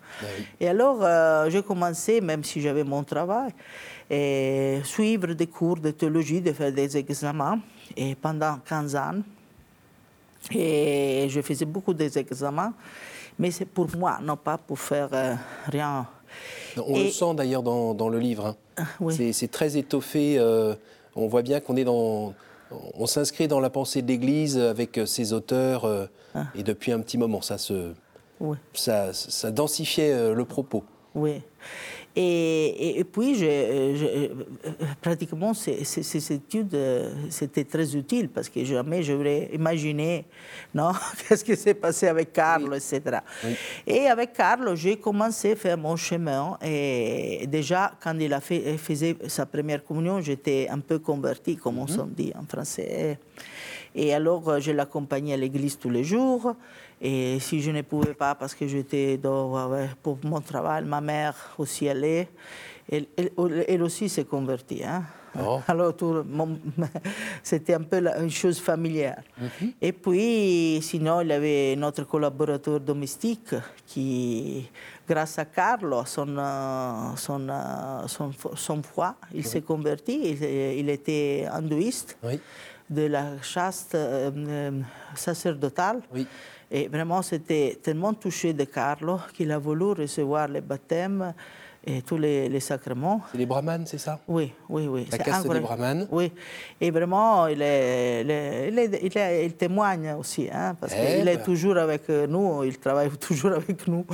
Et 0.60 0.68
alors 0.68 1.00
euh, 1.02 1.50
j'ai 1.50 1.64
commencé, 1.64 2.22
même 2.22 2.44
si 2.44 2.62
j'avais 2.62 2.84
mon 2.84 3.04
travail, 3.04 3.52
à 4.12 4.84
suivre 4.84 5.34
des 5.34 5.48
cours 5.48 5.78
de 5.78 5.92
théologie, 5.92 6.42
de 6.42 6.54
faire 6.54 6.72
des 6.72 6.98
examens, 6.98 7.60
et 7.96 8.16
pendant 8.16 8.58
15 8.66 8.96
ans. 8.96 9.22
Et 10.52 11.28
je 11.30 11.42
faisais 11.42 11.66
beaucoup 11.66 11.94
d'examens, 11.94 12.74
mais 13.38 13.52
c'est 13.52 13.66
pour 13.66 13.88
moi, 13.98 14.20
non 14.22 14.38
pas 14.38 14.58
pour 14.58 14.80
faire 14.80 15.10
rien 15.68 16.08
on 16.78 17.00
le 17.00 17.10
sent 17.10 17.34
d'ailleurs 17.36 17.64
dans, 17.64 18.10
le 18.10 18.20
livre. 18.20 18.56
Hein. 18.78 18.86
Ah, 19.00 19.12
c'est 19.32 19.52
très 19.52 19.78
étoffé. 19.78 20.38
Euh, 20.38 20.76
on 21.16 21.28
voit 21.28 21.42
bien 21.42 21.60
qu'on 21.60 21.76
est 21.76 21.84
dans. 21.84 22.34
On 22.72 23.06
s'inscrit 23.06 23.48
dans 23.48 23.60
la 23.60 23.70
pensée 23.70 24.02
de 24.02 24.08
l'Église 24.08 24.58
avec 24.58 24.98
euh, 24.98 25.06
ses 25.06 25.34
auteurs. 25.34 25.86
Euh, 25.86 26.06
ah. 26.34 26.46
Et 26.56 26.64
depuis 26.64 26.92
un 26.92 27.00
petit 27.00 27.18
moment, 27.18 27.42
ça 27.42 27.58
se. 27.58 27.94
Ça, 28.74 29.14
ça 29.14 29.50
densifiait 29.50 30.34
le 30.34 30.46
propos. 30.46 30.84
Oui. 31.16 31.42
Et, 32.18 33.06
puis, 33.12 33.36
je, 33.36 34.30
pratiquement, 35.02 35.54
ces, 35.54 36.34
études, 36.34 36.78
c'était 37.30 37.66
très 37.66 37.94
utile 37.94 38.30
parce 38.30 38.48
que 38.48 38.64
jamais 38.64 39.04
j'aurais 39.04 39.50
imaginé, 39.54 40.24
non, 40.74 40.94
qu'est-ce 41.28 41.44
qui 41.44 41.58
s'est 41.58 41.74
passé 41.74 42.08
avec 42.08 42.32
Carlo, 42.32 42.74
etc. 42.74 43.18
Et 43.86 44.08
avec 44.08 44.32
Carlo, 44.32 44.76
j'ai 44.76 44.96
commencé 44.96 45.52
à 45.52 45.56
faire 45.58 45.78
mon 45.78 45.98
chemin. 45.98 46.58
Et 46.64 47.46
déjà, 47.48 47.92
quand 48.02 48.18
il 48.18 48.34
a 48.34 48.40
fait, 48.40 48.78
faisait 48.78 49.18
sa 49.28 49.46
première 49.46 49.84
communion, 49.84 50.22
j'étais 50.22 50.68
un 50.70 50.80
peu 50.80 51.00
converti, 51.00 51.58
comme 51.58 51.80
on 51.80 51.86
mm 51.86 52.10
dit 52.16 52.32
en 52.40 52.46
français. 52.46 53.18
Et 53.94 54.14
alors, 54.14 54.60
je 54.60 54.72
l'accompagnais 54.72 55.34
à 55.34 55.38
l'église 55.38 55.78
tous 55.78 55.90
les 55.90 56.04
jours. 56.04 56.56
Et 57.02 57.40
si 57.40 57.62
je 57.62 57.72
ne 57.72 57.82
pouvais 57.82 58.14
pas 58.14 58.36
parce 58.36 58.56
que 58.56 58.68
j'étais 58.68 59.20
pour 60.02 60.18
mon 60.24 60.42
travail, 60.42 60.84
ma 60.86 61.02
mère 61.02 61.36
aussi 61.58 61.90
allait. 61.90 62.30
Elle, 62.90 63.08
elle, 63.68 63.82
aussi 63.82 64.08
s'est 64.08 64.26
convertie. 64.26 64.84
Hein. 64.84 65.04
Oh. 65.40 65.60
Alors, 65.68 65.94
c'était 67.44 67.74
un 67.74 67.82
peu 67.82 67.98
une 67.98 68.30
chose 68.30 68.60
familière. 68.60 69.22
Mhm. 69.38 69.74
Et 69.82 69.92
puis, 69.92 70.80
sinon, 70.82 71.22
il 71.22 71.28
y 71.28 71.34
avait 71.34 71.76
notre 71.76 72.04
collaborateur 72.04 72.80
domestique 72.80 73.56
qui, 73.86 74.70
grâce 75.08 75.40
à 75.40 75.46
Carlo, 75.46 76.04
son, 76.06 76.28
son, 77.18 77.48
son, 78.08 78.32
son 78.56 78.84
foi, 78.84 79.16
il 79.34 79.46
s'est 79.46 79.62
converti. 79.62 80.38
Il, 80.78 80.90
était 80.90 81.48
hindouiste 81.52 82.18
de 82.90 83.04
la 83.08 83.42
chaste 83.42 83.96
euh, 83.96 84.32
euh, 84.36 84.72
sacerdotale. 85.16 86.02
Oui. 86.14 86.28
Et 86.70 86.88
vraiment, 86.88 87.22
c'était 87.22 87.80
tellement 87.82 88.14
touché 88.14 88.54
de 88.54 88.64
Carlo 88.64 89.20
qu'il 89.34 89.52
a 89.52 89.60
voulu 89.60 89.92
recevoir 90.02 90.48
le 90.48 90.62
baptême 90.62 91.34
et 91.88 92.02
tous 92.02 92.18
les, 92.18 92.60
sacrements. 92.60 93.22
C'est 93.32 93.38
les 93.38 93.46
brahmanes, 93.46 93.86
c'est 93.86 93.98
ça? 93.98 94.20
Oui, 94.28 94.52
oui, 94.70 94.88
oui. 94.88 95.08
La 95.12 95.18
caste 95.18 95.48
des 95.48 95.60
brahmanes 95.60 96.08
Oui. 96.12 96.32
Et 96.82 96.92
vraiment, 96.92 97.48
il, 97.48 97.62
est, 97.62 99.46
il, 99.46 99.54
témoigne 99.54 100.16
aussi, 100.20 100.50
hein, 100.52 100.76
parce 100.80 100.94
eh 100.94 101.18
qu'il 101.18 101.28
est 101.28 101.38
ben. 101.38 101.44
toujours 101.44 101.78
avec 101.78 102.10
nous, 102.10 102.64
il 102.64 102.78
travaille 102.80 103.10
toujours 103.20 103.54
avec 103.54 103.88
nous. 103.88 104.06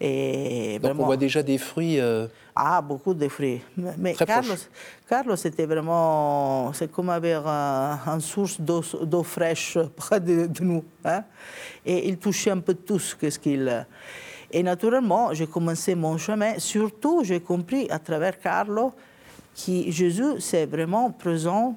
Et 0.00 0.78
Donc 0.78 0.92
on 0.98 1.06
voit 1.06 1.16
déjà 1.16 1.42
des 1.42 1.58
fruits. 1.58 1.98
Euh, 1.98 2.26
ah, 2.54 2.80
beaucoup 2.80 3.14
de 3.14 3.28
fruits. 3.28 3.62
Mais 3.98 4.14
Carlos, 4.14 4.54
Carlos, 5.08 5.36
c'était 5.36 5.66
vraiment, 5.66 6.72
c'est 6.72 6.90
comme 6.90 7.10
avoir 7.10 7.46
une 8.06 8.20
source 8.20 8.60
d'eau 8.60 9.22
fraîche 9.22 9.78
près 9.96 10.20
de, 10.20 10.48
nous. 10.60 10.84
Hein. 11.04 11.24
Et 11.84 12.08
il 12.08 12.18
touchait 12.18 12.50
un 12.50 12.60
peu 12.60 12.74
tout 12.74 12.98
ce 12.98 13.14
qu'il. 13.14 13.86
Et 14.50 14.62
naturellement, 14.62 15.32
j'ai 15.34 15.46
commencé 15.46 15.94
mon 15.94 16.18
chemin. 16.18 16.58
Surtout, 16.58 17.24
j'ai 17.24 17.40
compris 17.40 17.88
à 17.90 17.98
travers 17.98 18.38
Carlo 18.38 18.92
que 19.54 19.90
Jésus, 19.90 20.40
c'est 20.40 20.66
vraiment 20.66 21.10
présent 21.10 21.76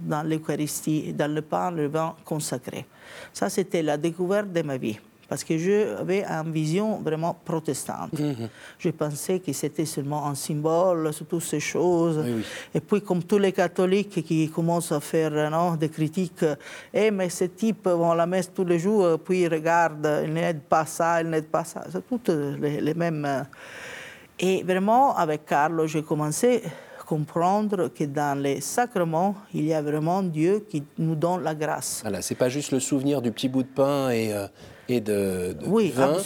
dans 0.00 0.22
l'Eucharistie, 0.22 1.12
dans 1.12 1.32
le 1.32 1.42
pain, 1.42 1.70
le 1.70 1.88
vin 1.88 2.14
consacré. 2.24 2.86
Ça, 3.32 3.48
c'était 3.48 3.82
la 3.82 3.96
découverte 3.96 4.52
de 4.52 4.62
ma 4.62 4.76
vie 4.76 4.98
parce 5.28 5.42
que 5.42 5.58
j'avais 5.58 6.24
une 6.24 6.52
vision 6.52 6.98
vraiment 6.98 7.36
protestante. 7.44 8.18
Mhm. 8.18 8.48
Je 8.78 8.90
pensais 8.90 9.40
que 9.40 9.52
c'était 9.52 9.84
seulement 9.84 10.26
un 10.26 10.34
symbole 10.34 11.12
sur 11.12 11.26
toutes 11.26 11.42
ces 11.42 11.60
choses. 11.60 12.24
Et 12.74 12.80
puis, 12.80 13.00
comme 13.00 13.22
tous 13.24 13.38
les 13.38 13.52
catholiques 13.52 14.22
qui 14.24 14.48
commencent 14.50 14.92
à 14.92 15.00
faire 15.00 15.50
non, 15.50 15.74
des 15.74 15.88
critiques, 15.88 16.44
eh, 16.92 17.10
mais 17.10 17.28
ce 17.28 17.44
type 17.44 17.88
vont 17.88 18.12
à 18.12 18.14
la 18.14 18.26
messe 18.26 18.52
tous 18.54 18.64
les 18.64 18.78
jours, 18.78 19.18
puis 19.18 19.48
regarde, 19.48 20.22
il 20.24 20.32
n'aide 20.32 20.60
pas 20.62 20.86
ça, 20.86 21.20
il 21.20 21.28
n'aide 21.28 21.46
pas 21.46 21.64
ça. 21.64 21.84
C'est 21.90 22.06
toutes 22.06 22.28
les, 22.28 22.80
les, 22.80 22.94
mêmes. 22.94 23.46
Et 24.38 24.62
vraiment, 24.62 25.16
avec 25.16 25.44
Carlo, 25.46 25.86
j'ai 25.86 26.02
commencé 26.02 26.62
à 27.00 27.02
comprendre 27.02 27.88
que 27.88 28.04
dans 28.04 28.40
les 28.40 28.60
sacrements, 28.60 29.34
il 29.52 29.64
y 29.64 29.74
a 29.74 29.82
vraiment 29.82 30.22
Dieu 30.22 30.64
qui 30.68 30.84
nous 30.98 31.16
donne 31.16 31.42
la 31.42 31.54
grâce. 31.54 32.00
Voilà, 32.02 32.22
c'est 32.22 32.34
pas 32.34 32.48
juste 32.48 32.70
le 32.70 32.80
souvenir 32.80 33.20
du 33.20 33.32
petit 33.32 33.48
bout 33.48 33.64
de 33.64 33.68
pain 33.68 34.10
et. 34.10 34.32
Euh, 34.32 34.46
et 34.88 35.00
de, 35.00 35.56
oui, 35.66 35.90
vin, 35.90 36.16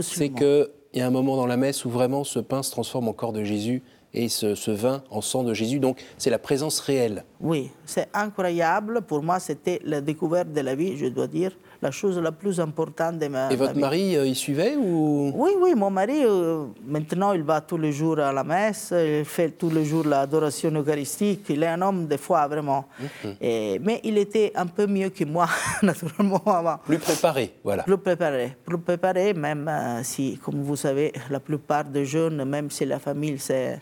c'est 0.00 0.30
qu'il 0.30 0.68
y 0.94 1.00
a 1.00 1.06
un 1.06 1.10
moment 1.10 1.36
dans 1.36 1.46
la 1.46 1.56
messe 1.56 1.84
où 1.84 1.90
vraiment 1.90 2.24
ce 2.24 2.38
pain 2.38 2.62
se 2.62 2.70
transforme 2.70 3.08
en 3.08 3.12
corps 3.12 3.32
de 3.32 3.44
Jésus 3.44 3.82
et 4.14 4.28
ce, 4.28 4.54
ce 4.54 4.70
vin 4.70 5.02
en 5.10 5.20
sang 5.20 5.42
de 5.42 5.54
Jésus. 5.54 5.80
Donc 5.80 6.02
c'est 6.18 6.30
la 6.30 6.38
présence 6.38 6.80
réelle. 6.80 7.24
Oui, 7.40 7.70
c'est 7.84 8.08
incroyable. 8.14 9.02
Pour 9.02 9.22
moi, 9.22 9.40
c'était 9.40 9.80
la 9.84 10.00
découverte 10.00 10.52
de 10.52 10.60
la 10.60 10.74
vie, 10.74 10.96
je 10.96 11.06
dois 11.06 11.26
dire 11.26 11.52
la 11.84 11.90
chose 11.90 12.18
la 12.18 12.32
plus 12.32 12.58
importante 12.60 13.18
de 13.18 13.28
ma 13.28 13.52
Et 13.52 13.56
votre 13.56 13.78
mari, 13.78 14.16
euh, 14.16 14.26
il 14.26 14.34
suivait 14.34 14.74
ou? 14.76 15.30
Oui, 15.34 15.52
oui, 15.60 15.74
mon 15.74 15.90
mari, 15.90 16.24
euh, 16.24 16.64
maintenant, 16.86 17.32
il 17.32 17.42
va 17.42 17.60
tous 17.60 17.76
les 17.76 17.92
jours 17.92 18.18
à 18.18 18.32
la 18.32 18.42
messe, 18.42 18.92
il 18.96 19.24
fait 19.24 19.50
tous 19.50 19.70
les 19.70 19.84
jours 19.84 20.06
l'adoration 20.06 20.70
eucharistique. 20.70 21.44
Il 21.50 21.62
est 21.62 21.66
un 21.76 21.82
homme, 21.82 22.06
des 22.06 22.18
fois, 22.18 22.48
vraiment. 22.48 22.86
Mhm. 22.98 23.34
Et, 23.40 23.78
mais 23.80 24.00
il 24.02 24.16
était 24.18 24.52
un 24.54 24.66
peu 24.66 24.86
mieux 24.86 25.10
que 25.10 25.24
moi, 25.24 25.48
naturellement, 25.82 26.42
avant. 26.46 26.78
Plus 26.78 26.98
préparé, 26.98 27.52
voilà. 27.62 27.82
Plus 27.82 27.98
préparé. 27.98 28.56
Plus 28.64 28.78
préparé, 28.78 29.34
même 29.34 29.68
euh, 29.68 30.02
si, 30.02 30.38
comme 30.42 30.62
vous 30.62 30.76
savez, 30.76 31.12
la 31.30 31.40
plupart 31.40 31.84
des 31.84 32.06
jeunes, 32.06 32.44
même 32.44 32.70
si 32.70 32.86
la 32.86 32.98
famille, 32.98 33.38
c'est 33.38 33.78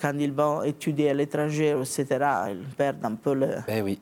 quand 0.00 0.12
ils 0.18 0.32
vont 0.32 0.62
étudier 0.62 1.10
à 1.10 1.14
l'étranger, 1.14 1.76
etc., 1.78 2.06
ils 2.50 2.74
perdent 2.76 3.04
un 3.04 3.14
peu 3.14 3.34
le... 3.34 3.48
Ben 3.66 3.82
oui. 3.82 3.98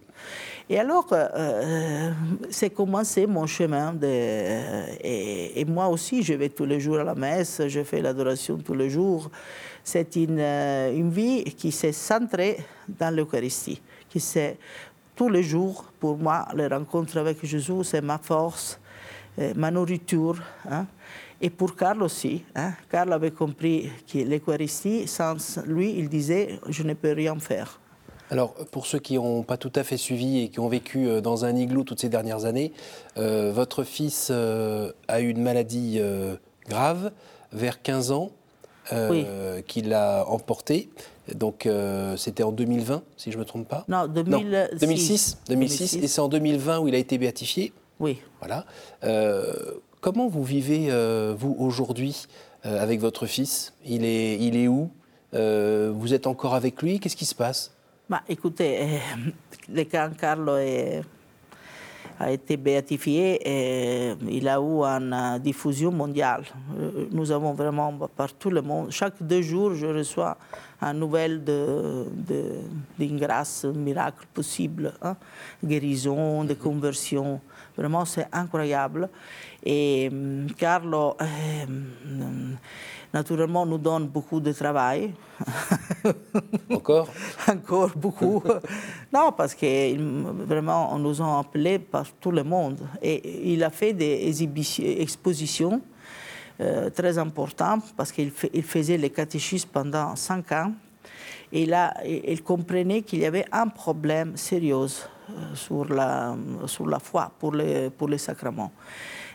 Et 0.69 0.79
alors, 0.79 1.07
euh, 1.13 1.29
euh, 1.35 2.13
c'est 2.49 2.71
commencé 2.71 3.27
mon 3.27 3.47
chemin. 3.47 3.93
De, 3.93 4.07
et, 4.07 5.65
moi 5.67 5.89
aussi, 5.89 6.23
je 6.23 6.33
vais 6.35 6.49
tous 6.49 6.65
les 6.65 6.81
jours 6.81 6.99
à 6.99 7.05
la 7.05 7.15
messe, 7.15 7.61
je 7.69 7.85
fais 7.85 8.01
l'adoration 8.01 8.57
tous 8.57 8.75
les 8.75 8.89
jours. 8.89 9.31
C'est 9.83 10.17
une, 10.17 10.39
euh, 10.41 10.97
une 10.97 11.11
vie 11.11 11.45
qui 11.45 11.71
s'est 11.71 11.93
centrée 11.93 12.59
dans 12.89 13.15
l'Eucharistie, 13.15 13.83
qui 14.09 14.21
c'est 14.21 14.57
tous 15.15 15.29
les 15.29 15.43
jours, 15.43 15.85
pour 16.01 16.17
moi, 16.17 16.49
les 16.57 16.67
rencontres 16.67 17.19
avec 17.19 17.45
Jésus, 17.45 17.85
c'est 17.85 18.01
ma 18.01 18.19
force, 18.19 18.81
ma 19.55 19.71
nourriture. 19.71 20.43
Hein. 20.69 20.87
Et 21.41 21.51
pour 21.51 21.77
Carl 21.77 22.03
aussi, 22.03 22.45
hein, 22.55 22.73
Carl 22.91 23.13
avait 23.13 23.31
compris 23.31 23.91
que 24.11 24.19
l'Eucharistie, 24.19 25.07
sans 25.07 25.37
lui, 25.67 25.95
il 25.97 26.09
disait, 26.09 26.59
je 26.69 26.83
ne 26.83 26.95
peux 26.95 27.13
rien 27.13 27.39
faire. 27.39 27.81
Alors, 28.31 28.55
pour 28.71 28.87
ceux 28.87 28.99
qui 28.99 29.15
n'ont 29.15 29.43
pas 29.43 29.57
tout 29.57 29.73
à 29.75 29.85
fait 29.85 29.97
suivi 29.97 30.41
et 30.41 30.49
qui 30.49 30.61
ont 30.61 30.69
vécu 30.69 31.07
euh, 31.07 31.21
dans 31.21 31.45
un 31.45 31.55
igloo 31.55 31.85
toutes 31.85 32.01
ces 32.01 32.09
dernières 32.09 32.47
années, 32.47 32.73
euh, 33.19 33.53
votre 33.53 33.85
fils 33.85 34.29
euh, 34.31 34.93
a 35.09 35.21
eu 35.21 35.29
une 35.29 35.43
maladie 35.43 36.01
grave 36.69 37.13
vers 37.53 37.83
15 37.83 38.11
ans 38.13 38.31
qui 39.67 39.83
l'a 39.83 40.25
emporté. 40.29 40.91
Donc, 41.35 41.69
c'était 42.17 42.43
en 42.43 42.53
2020, 42.53 43.03
si 43.17 43.31
je 43.31 43.37
ne 43.37 43.41
me 43.43 43.47
trompe 43.47 43.69
pas 43.69 43.85
Non, 43.89 44.07
2006. 44.07 45.39
2006, 45.49 45.97
Et 46.03 46.09
c'est 46.09 46.21
en 46.21 46.29
2020 46.29 46.81
où 46.81 46.89
il 46.89 46.95
a 46.95 46.99
été 46.99 47.19
béatifié 47.19 47.73
Oui. 47.99 48.21
Voilà. 48.41 48.67
Comment 50.05 50.29
vous 50.29 50.45
vivez, 50.45 50.91
vous, 51.35 51.57
aujourd'hui, 51.59 52.27
avec 52.63 53.01
votre 53.01 53.25
fils? 53.25 53.73
Il 53.87 54.05
est, 54.05 54.39
il 54.39 54.55
est 54.55 54.69
où? 54.69 54.91
Vous 55.33 56.15
êtes 56.15 56.27
encore 56.27 56.55
avec 56.55 56.83
lui? 56.83 57.01
Qu'est-ce 57.01 57.17
qui 57.17 57.25
se 57.25 57.35
passe? 57.35 57.73
Bah, 58.11 58.21
Écoutez, 58.29 59.01
le 59.73 59.83
grand 59.85 60.15
Carlo 60.15 60.57
a 62.21 62.31
été 62.31 62.59
béatifié 62.59 63.41
et 63.43 64.15
il 64.31 64.47
a 64.47 64.59
eu 64.61 64.83
une 64.83 65.39
diffusion 65.43 65.91
mondiale. 65.91 66.45
Nous 67.11 67.31
avons 67.31 67.55
vraiment 67.55 67.91
par 68.15 68.35
tout 68.35 68.51
le 68.51 68.61
monde, 68.61 68.91
chaque 68.91 69.23
deux 69.23 69.41
jours, 69.41 69.75
je 69.75 69.87
reçois 69.87 70.37
une 70.83 70.99
nouvelle 70.99 71.43
d'une 71.43 72.07
de, 72.99 73.17
grâce, 73.17 73.65
un 73.65 73.73
miracle 73.73 74.27
possible, 74.35 74.93
hein? 75.01 75.17
guérison, 75.65 76.45
de 76.45 76.53
conversion. 76.53 77.41
Vraiment, 77.77 78.05
c'est 78.05 78.27
incroyable. 78.33 79.09
Et 79.65 80.11
Carlo, 80.57 81.17
euh, 81.21 81.67
naturellement, 83.13 83.67
nous 83.67 83.79
donne 83.79 84.07
beaucoup 84.07 84.39
de 84.41 84.53
travail. 84.53 85.13
Encore? 86.71 87.09
Encore 87.49 87.91
beaucoup. 87.97 88.43
non, 89.13 89.33
parce 89.33 89.55
que 89.55 89.97
vraiment, 90.45 90.95
on 90.95 90.99
nous 90.99 91.21
a 91.21 91.41
appelés 91.41 91.79
par 91.81 92.07
tout 92.21 92.31
le 92.31 92.45
monde. 92.45 92.81
Et 93.03 93.53
il 93.53 93.65
a 93.65 93.71
fait 93.71 93.93
des 93.93 94.49
expositions 94.79 95.81
euh, 96.61 96.89
très 96.91 97.19
importantes 97.19 97.93
parce 97.97 98.13
qu'il 98.13 98.31
faisait 98.31 98.97
les 98.97 99.11
catéchismes 99.11 99.71
pendant 99.73 100.15
cinq 100.15 100.53
ans. 100.53 100.73
Et 101.57 101.67
là, 101.67 101.95
il 102.05 102.43
comprenait 102.43 103.03
qu'il 103.03 103.21
y 103.21 103.27
avait 103.27 103.45
un 103.53 103.69
problème 103.69 104.37
sérieux 104.37 104.75
euh, 105.31 105.55
sur 105.55 105.85
la, 105.85 106.37
sur 106.67 106.85
la 106.85 106.99
foi 106.99 107.31
pour 107.39 107.55
les, 107.55 107.91
pour 107.91 108.09
les 108.09 108.19
sacrements. 108.19 108.73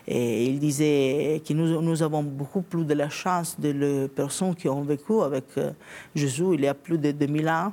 Et 0.06 0.44
il 0.44 0.58
disait 0.58 1.40
que 1.46 1.54
nous, 1.54 1.80
nous 1.80 2.02
avons 2.02 2.22
beaucoup 2.22 2.60
plus 2.60 2.84
de 2.84 2.92
la 2.92 3.08
chance 3.08 3.58
de 3.58 3.70
les 3.70 4.08
personnes 4.08 4.54
qui 4.54 4.68
ont 4.68 4.82
vécu 4.82 5.18
avec 5.22 5.44
euh, 5.56 5.70
Jésus 6.14 6.44
il 6.52 6.60
y 6.60 6.68
a 6.68 6.74
plus 6.74 6.98
de 6.98 7.10
2000 7.10 7.48
ans. 7.48 7.72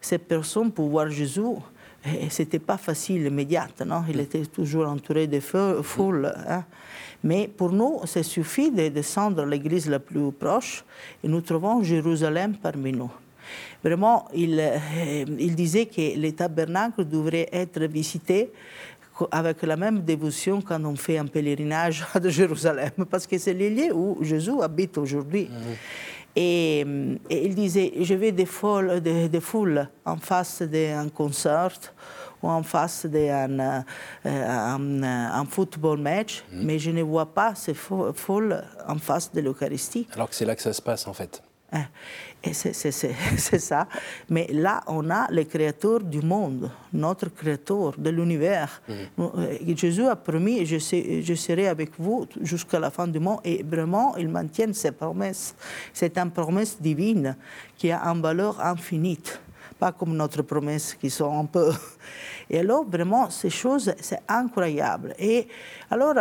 Ces 0.00 0.18
personnes, 0.18 0.70
pour 0.70 0.88
voir 0.88 1.10
Jésus, 1.10 1.56
eh, 2.04 2.30
c'était 2.30 2.60
pas 2.60 2.76
facile, 2.76 3.26
immédiat, 3.26 3.66
non? 3.84 4.04
Il 4.08 4.20
était 4.20 4.46
toujours 4.46 4.86
entouré 4.86 5.26
de 5.26 5.40
foules. 5.40 6.32
Hein. 6.48 6.62
Mais 7.24 7.48
pour 7.48 7.72
nous, 7.72 8.00
ça 8.04 8.22
suffit 8.22 8.70
de 8.70 8.86
descendre 8.88 9.42
à 9.42 9.46
l'église 9.46 9.88
la 9.88 9.98
plus 9.98 10.30
proche 10.30 10.84
et 11.24 11.28
nous 11.28 11.40
trouvons 11.40 11.82
Jérusalem 11.82 12.54
parmi 12.62 12.92
nous. 12.92 13.10
Vraiment, 13.82 14.26
il, 14.34 14.58
euh, 14.60 15.24
il 15.38 15.54
disait 15.54 15.86
que 15.86 16.18
les 16.18 16.32
tabernacles 16.32 17.04
devraient 17.04 17.48
être 17.52 17.82
visités 17.84 18.50
avec 19.30 19.62
la 19.62 19.76
même 19.76 20.00
dévotion 20.00 20.62
quand 20.62 20.82
on 20.84 20.96
fait 20.96 21.18
un 21.18 21.26
pèlerinage 21.26 22.06
à 22.14 22.28
Jérusalem, 22.28 22.90
parce 23.10 23.26
que 23.26 23.38
c'est 23.38 23.54
le 23.54 23.68
lieu 23.68 23.94
où 23.94 24.18
Jésus 24.22 24.62
habite 24.62 24.98
aujourd'hui. 24.98 25.50
Mhm. 25.50 25.76
Et, 26.36 26.80
il 27.30 27.54
disait, 27.54 27.92
je 28.00 28.14
vais 28.14 28.32
des, 28.32 28.46
folles, 28.46 29.00
des, 29.00 29.28
des 29.28 29.40
foules 29.40 29.88
en 30.04 30.16
face 30.16 30.62
d'un 30.62 31.08
concert 31.08 31.72
ou 32.42 32.48
en 32.48 32.62
face 32.62 33.04
d'un 33.06 33.84
euh, 34.26 35.44
football 35.48 35.98
match, 35.98 36.44
mhm. 36.52 36.64
mais 36.64 36.78
je 36.78 36.90
ne 36.90 37.02
vois 37.02 37.26
pas 37.26 37.54
ces 37.54 37.74
foules 37.74 38.62
en 38.86 38.98
face 38.98 39.32
de 39.32 39.40
l'Eucharistie. 39.40 40.06
Alors 40.14 40.28
que 40.28 40.34
c'est 40.34 40.44
là 40.44 40.54
que 40.54 40.62
ça 40.62 40.72
se 40.72 40.82
passe 40.82 41.06
en 41.06 41.12
fait. 41.12 41.42
Hein? 41.72 41.84
Et 42.42 42.52
c'est 42.54 43.58
ça. 43.58 43.86
Mais 44.28 44.46
là, 44.50 44.82
on 44.86 45.10
a 45.10 45.30
le 45.30 45.44
créateur 45.44 46.00
du 46.00 46.22
monde, 46.22 46.70
notre 46.92 47.28
créateur 47.28 47.94
de 47.98 48.10
l'univers. 48.10 48.80
Mm. 48.88 48.92
Euh, 49.18 49.76
Jésus 49.76 50.06
a 50.06 50.16
promis, 50.16 50.64
je, 50.64 50.78
je 50.78 51.34
serai 51.34 51.68
avec 51.68 51.90
vous 51.98 52.26
jusqu'à 52.40 52.80
la 52.80 52.90
fin 52.90 53.06
du 53.06 53.20
monde. 53.20 53.40
Et 53.44 53.62
vraiment, 53.62 54.16
il 54.16 54.28
maintient 54.28 54.72
ses 54.72 54.92
promesses. 54.92 55.54
C'est 55.92 56.16
une 56.16 56.30
promesse 56.30 56.80
divine 56.80 57.36
qui 57.76 57.90
a 57.92 58.00
une 58.04 58.22
valeur 58.22 58.58
infinie. 58.60 59.18
Pas 59.80 59.92
comme 59.92 60.14
notre 60.14 60.42
promesse 60.42 60.94
qui 60.94 61.10
sont 61.10 61.40
un 61.40 61.46
peu 61.46 61.72
et 62.52 62.58
alors, 62.58 62.84
vraiment, 62.84 63.30
ces 63.30 63.48
choses, 63.48 63.94
c'est 64.00 64.18
incroyable. 64.26 65.14
Et 65.20 65.46
alors, 65.88 66.16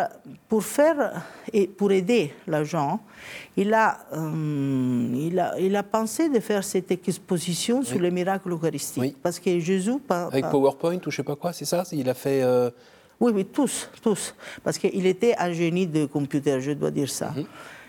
pour 0.47 0.63
faire 0.63 1.23
et 1.51 1.67
pour 1.67 1.91
aider 1.91 2.31
les 2.47 2.65
gens, 2.65 2.99
il 3.57 3.73
a, 3.73 3.97
euh, 4.13 5.11
il, 5.15 5.39
a, 5.39 5.59
il 5.59 5.75
a 5.75 5.81
pensé 5.81 6.29
de 6.29 6.39
faire 6.39 6.63
cette 6.63 6.91
exposition 6.91 7.81
sur 7.81 7.99
les 7.99 8.11
miracles 8.11 8.51
eucharistiques. 8.51 9.17
Parce 9.23 9.39
que 9.39 9.59
Jésus. 9.59 9.97
Avec 10.07 10.45
PowerPoint 10.51 10.97
ou 10.97 11.01
je 11.05 11.07
ne 11.07 11.11
sais 11.13 11.23
pas 11.23 11.35
quoi, 11.35 11.51
c'est 11.51 11.65
ça? 11.65 11.83
Il 11.91 12.07
a 12.07 12.13
fait. 12.13 12.43
Euh, 12.43 12.69
oui, 13.19 13.31
oui, 13.33 13.45
tous, 13.45 13.89
tous. 13.99 14.35
Parce 14.63 14.77
qu'il 14.77 15.07
était 15.07 15.35
un 15.35 15.51
génie 15.51 15.87
de 15.87 16.05
computer, 16.05 16.61
je 16.61 16.71
dois 16.73 16.91
dire 16.91 17.09
ça. 17.09 17.31
Mhm. 17.31 17.45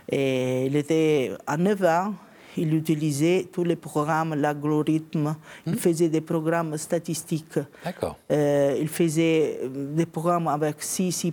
Et 0.08 0.66
il 0.66 0.76
était 0.76 1.32
à 1.46 1.58
9 1.58 1.84
ans, 1.84 2.14
il 2.56 2.74
utilisait 2.74 3.48
tous 3.52 3.64
les 3.64 3.76
programmes, 3.76 4.34
l'algorithme, 4.34 5.36
il 5.66 5.72
hmm. 5.72 5.76
faisait 5.76 6.08
des 6.08 6.20
programmes 6.20 6.76
statistiques. 6.76 7.58
D'accord. 7.84 8.16
Euh, 8.30 8.76
il 8.80 8.88
faisait 8.88 9.60
des 9.68 10.06
programmes 10.06 10.48
avec 10.48 10.82
C, 10.82 11.10
C+, 11.10 11.32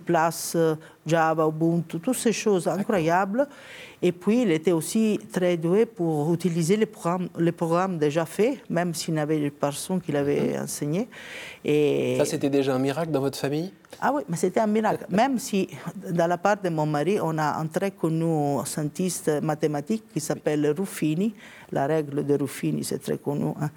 Java, 1.06 1.48
Ubuntu, 1.48 2.00
toutes 2.00 2.16
ces 2.18 2.34
choses 2.34 2.68
incroyables. 2.68 3.48
Et 4.02 4.12
puis, 4.12 4.44
il 4.44 4.52
était 4.52 4.72
aussi 4.72 5.20
très 5.32 5.58
doué 5.58 5.86
pour 5.86 6.32
utiliser 6.34 6.78
les 6.78 6.86
programmes, 6.86 7.30
les 7.40 7.52
programmes 7.52 7.98
déjà 7.98 8.26
faits, 8.26 8.60
même 8.70 8.94
s'il 8.94 9.16
n'avait 9.16 9.50
personne 9.50 10.00
qui 10.00 10.12
l'avait 10.12 10.56
mhm. 10.56 10.64
enseigné. 10.64 11.08
Et... 11.66 12.16
Ça, 12.18 12.26
c'était 12.26 12.50
déjà 12.50 12.76
un 12.76 12.80
miracle 12.80 13.12
dans 13.12 13.22
votre 13.22 13.40
famille? 13.40 13.72
Ah 14.00 14.12
oui, 14.14 14.24
mais 14.30 14.38
c'était 14.38 14.60
un 14.60 14.68
miracle. 14.68 15.06
même 15.10 15.40
si, 15.40 15.68
dans 16.12 16.28
la 16.28 16.38
part 16.38 16.62
de 16.62 16.70
mon 16.70 16.86
mari, 16.86 17.20
on 17.22 17.38
a 17.38 17.58
un 17.58 17.68
très 17.68 17.92
connu 17.92 18.64
scientiste 18.66 19.42
mathématique 19.42 20.04
qui 20.14 20.20
s'appelle 20.20 20.74
Ruffini. 20.78 21.34
La 21.72 21.88
règle 21.88 22.26
de 22.26 22.36
Ruffini, 22.36 22.84
c'est 22.84 23.00
très 23.00 23.18
connu. 23.18 23.54
Hein. 23.60 23.70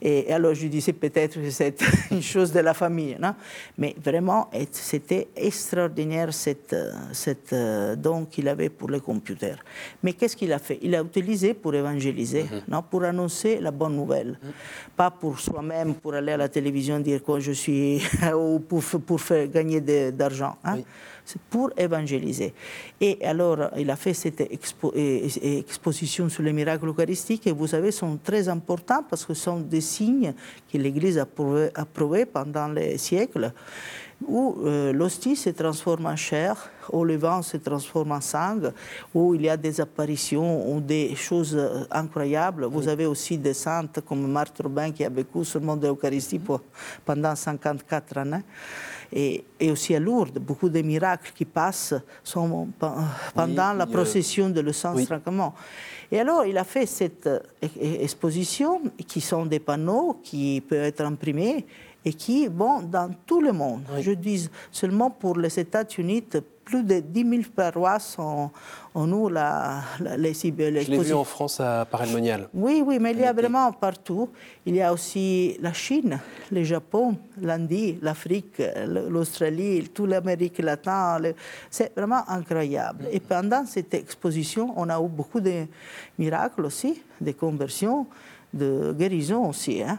Et, 0.00 0.32
alors 0.32 0.54
je 0.54 0.66
disais 0.66 0.92
peut-être 0.92 1.40
que 1.40 1.50
c'est 1.50 1.78
une 2.10 2.22
chose 2.22 2.52
de 2.52 2.60
la 2.60 2.74
famille, 2.74 3.16
non 3.20 3.34
mais 3.78 3.94
vraiment 4.02 4.50
c'était 4.70 5.28
extraordinaire 5.36 6.32
cette, 6.32 6.76
cette 7.12 7.52
euh, 7.52 7.96
don 7.96 8.26
qu'il 8.26 8.48
avait 8.48 8.68
pour 8.68 8.90
les 8.90 9.00
computers. 9.00 9.58
Mais 10.02 10.12
qu'est-ce 10.12 10.36
qu'il 10.36 10.52
a 10.52 10.58
fait? 10.58 10.78
Il 10.82 10.94
a 10.94 11.02
utilisé 11.02 11.54
pour 11.54 11.74
évangéliser, 11.74 12.44
mhm. 12.44 12.62
non 12.68 12.82
pour 12.82 13.04
annoncer 13.04 13.58
la 13.60 13.70
bonne 13.70 13.96
nouvelle, 13.96 14.38
mhm. 14.42 14.52
pas 14.96 15.10
pour 15.10 15.38
soi-même, 15.38 15.94
pour 15.94 16.14
aller 16.14 16.32
à 16.32 16.36
la 16.36 16.48
télévision 16.48 17.00
dire 17.00 17.22
que 17.22 17.40
je 17.40 17.52
suis 17.52 18.02
ou 18.36 18.60
pour, 18.60 18.82
pour 19.06 19.20
faire 19.20 19.45
gagner 19.46 19.80
d'argent. 20.12 20.56
Hein? 20.64 20.78
c'est 21.26 21.40
pour 21.50 21.70
évangéliser. 21.76 22.54
Et 23.00 23.18
alors, 23.24 23.58
il 23.76 23.90
a 23.90 23.96
fait 23.96 24.14
cette 24.14 24.40
exposition 24.40 26.28
sur 26.28 26.42
les 26.44 26.52
miracles 26.52 26.88
eucharistiques, 26.88 27.46
et 27.48 27.52
vous 27.52 27.66
savez, 27.66 27.90
sont 27.90 28.16
très 28.22 28.48
importants 28.48 29.02
parce 29.10 29.24
que 29.24 29.34
ce 29.34 29.42
sont 29.42 29.58
des 29.58 29.80
signes 29.80 30.32
que 30.72 30.78
l'Église 30.78 31.18
a 31.18 31.26
approuvés 31.74 32.26
pendant 32.26 32.68
les 32.68 32.96
siècles 32.96 33.52
où 34.24 34.56
euh, 34.64 34.92
l'hostie 34.92 35.36
se 35.36 35.50
transforme 35.50 36.06
en 36.06 36.16
chair, 36.16 36.70
où 36.90 37.04
le 37.04 37.16
vent 37.16 37.42
se 37.42 37.58
transforme 37.58 38.12
en 38.12 38.20
sang, 38.20 38.58
où 39.14 39.34
il 39.34 39.42
y 39.42 39.48
a 39.48 39.56
des 39.56 39.80
apparitions 39.80 40.72
ou 40.72 40.80
des 40.80 41.14
choses 41.14 41.54
euh, 41.54 41.84
incroyables. 41.90 42.64
Vous 42.64 42.88
avez 42.88 43.06
aussi 43.06 43.36
des 43.36 43.54
saintes 43.54 44.00
comme 44.06 44.26
Marthe 44.26 44.60
Robin 44.62 44.90
qui 44.90 45.04
a 45.04 45.10
vécu 45.10 45.44
sur 45.44 45.60
le 45.60 45.66
monde 45.66 45.80
de 45.80 45.88
l'Eucharistie 45.88 46.40
pendant 47.04 47.34
54 47.34 48.18
ans 48.18 48.40
et, 49.12 49.44
aussi 49.70 49.94
à 49.94 50.00
Lourdes. 50.00 50.38
Beaucoup 50.38 50.68
de 50.68 50.80
miracles 50.80 51.32
qui 51.34 51.44
passent 51.44 51.94
sont 52.24 52.68
pendant 53.34 53.72
la 53.74 53.86
procession 53.86 54.48
de 54.48 54.60
le 54.60 54.72
Saint-Sacrement. 54.72 55.54
Et 56.10 56.20
alors, 56.20 56.44
il 56.44 56.56
a 56.56 56.64
fait 56.64 56.86
cette 56.86 57.26
euh, 57.26 57.40
exposition 57.80 58.80
qui 59.06 59.20
sont 59.20 59.44
des 59.44 59.58
panneaux 59.58 60.20
qui 60.22 60.60
peuvent 60.60 60.84
être 60.84 61.02
imprimés 61.02 61.66
et 62.06 62.14
qui 62.14 62.46
vont 62.46 62.82
dans 62.82 63.10
tout 63.26 63.40
le 63.40 63.52
monde. 63.52 63.82
Je 64.00 64.12
dis 64.12 64.48
seulement 64.70 65.10
pour 65.10 65.36
les 65.36 65.58
États-Unis, 65.58 66.22
plus 66.64 66.84
de 66.84 67.00
10 67.00 67.28
000 67.28 67.42
paroisses 67.54 68.16
ont, 68.18 68.50
ont 68.94 69.28
eu 69.28 69.32
la, 69.32 69.82
les, 70.16 70.32
les 70.32 70.84
Je 70.84 70.90
l'ai 70.90 70.98
vu 70.98 71.12
en 71.12 71.24
France 71.24 71.58
à 71.58 71.84
Paray-le-Monial. 71.84 72.48
Oui, 72.54 72.82
oui, 72.86 72.98
mais 73.00 73.10
il 73.10 73.20
y 73.20 73.24
a 73.24 73.32
vraiment 73.32 73.72
partout. 73.72 74.28
Il 74.64 74.76
y 74.76 74.82
a 74.82 74.92
aussi 74.92 75.56
la 75.60 75.72
Chine, 75.72 76.20
le 76.50 76.62
Japon, 76.62 77.16
l'Indie, 77.40 77.98
l'Afrique, 78.02 78.62
l'Australie, 78.86 79.88
toute 79.92 80.08
l'Amérique 80.08 80.58
latine. 80.58 81.34
C'est 81.70 81.92
vraiment 81.96 82.28
incroyable. 82.28 83.06
Et 83.10 83.18
pendant 83.18 83.64
cette 83.66 83.94
exposition, 83.94 84.72
on 84.76 84.88
a 84.88 85.00
eu 85.00 85.08
beaucoup 85.08 85.40
de 85.40 85.66
miracles 86.18 86.66
aussi, 86.66 87.02
de 87.20 87.32
conversions, 87.32 88.06
de 88.52 88.92
guérisons 88.96 89.48
aussi. 89.48 89.82
Hein. 89.82 89.98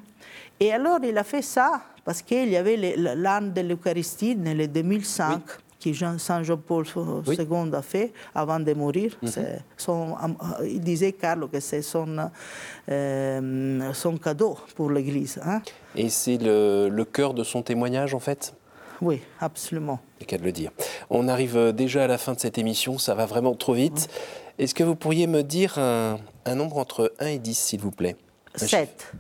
Et 0.59 0.73
alors, 0.73 0.99
il 1.03 1.17
a 1.17 1.23
fait 1.23 1.41
ça 1.41 1.81
parce 2.07 2.21
qu'il 2.21 2.47
y 2.47 2.55
avait 2.55 2.95
l'an 2.95 3.41
de 3.41 3.59
l'Eucharistie 3.59 4.37
en 4.39 4.53
le 4.53 4.65
2005 4.65 5.41
que 5.77 5.91
Saint 6.17 6.41
Jean-Paul 6.41 6.85
II 6.85 7.75
a 7.75 7.81
fait 7.81 8.13
avant 8.33 8.61
de 8.61 8.73
mourir. 8.73 9.17
Mhm. 9.21 9.31
son, 9.75 10.11
euh, 10.13 10.65
il 10.65 10.79
disait, 10.79 11.11
Carlo, 11.11 11.49
que 11.49 11.59
c'est 11.59 11.81
son, 11.81 12.29
euh, 12.89 13.93
son 13.93 14.17
cadeau 14.17 14.57
pour 14.77 14.89
l'Église. 14.89 15.37
Hein. 15.45 15.61
Et 15.97 16.07
c'est 16.07 16.37
le, 16.37 16.87
le, 16.87 17.03
cœur 17.03 17.33
de 17.33 17.43
son 17.43 17.61
témoignage, 17.61 18.15
en 18.15 18.19
fait? 18.19 18.53
Oui, 19.01 19.19
absolument. 19.41 19.99
C'est 20.19 20.25
qu'à 20.25 20.37
le 20.37 20.53
dire. 20.53 20.71
On 21.09 21.27
arrive 21.27 21.73
déjà 21.73 22.05
à 22.05 22.07
la 22.07 22.17
fin 22.17 22.35
de 22.35 22.39
cette 22.39 22.57
émission, 22.57 22.97
ça 22.97 23.15
va 23.15 23.25
vraiment 23.25 23.53
trop 23.53 23.73
vite. 23.73 24.07
Est-ce 24.59 24.73
que 24.73 24.85
vous 24.85 24.95
pourriez 24.95 25.27
me 25.27 25.43
dire 25.43 25.77
un, 25.77 26.19
nombre 26.55 26.77
entre 26.77 27.11
1 27.19 27.27
et 27.27 27.39
10, 27.39 27.53
s'il 27.53 27.81
vous 27.81 27.91
plaît? 27.91 28.15
7. 28.55 29.13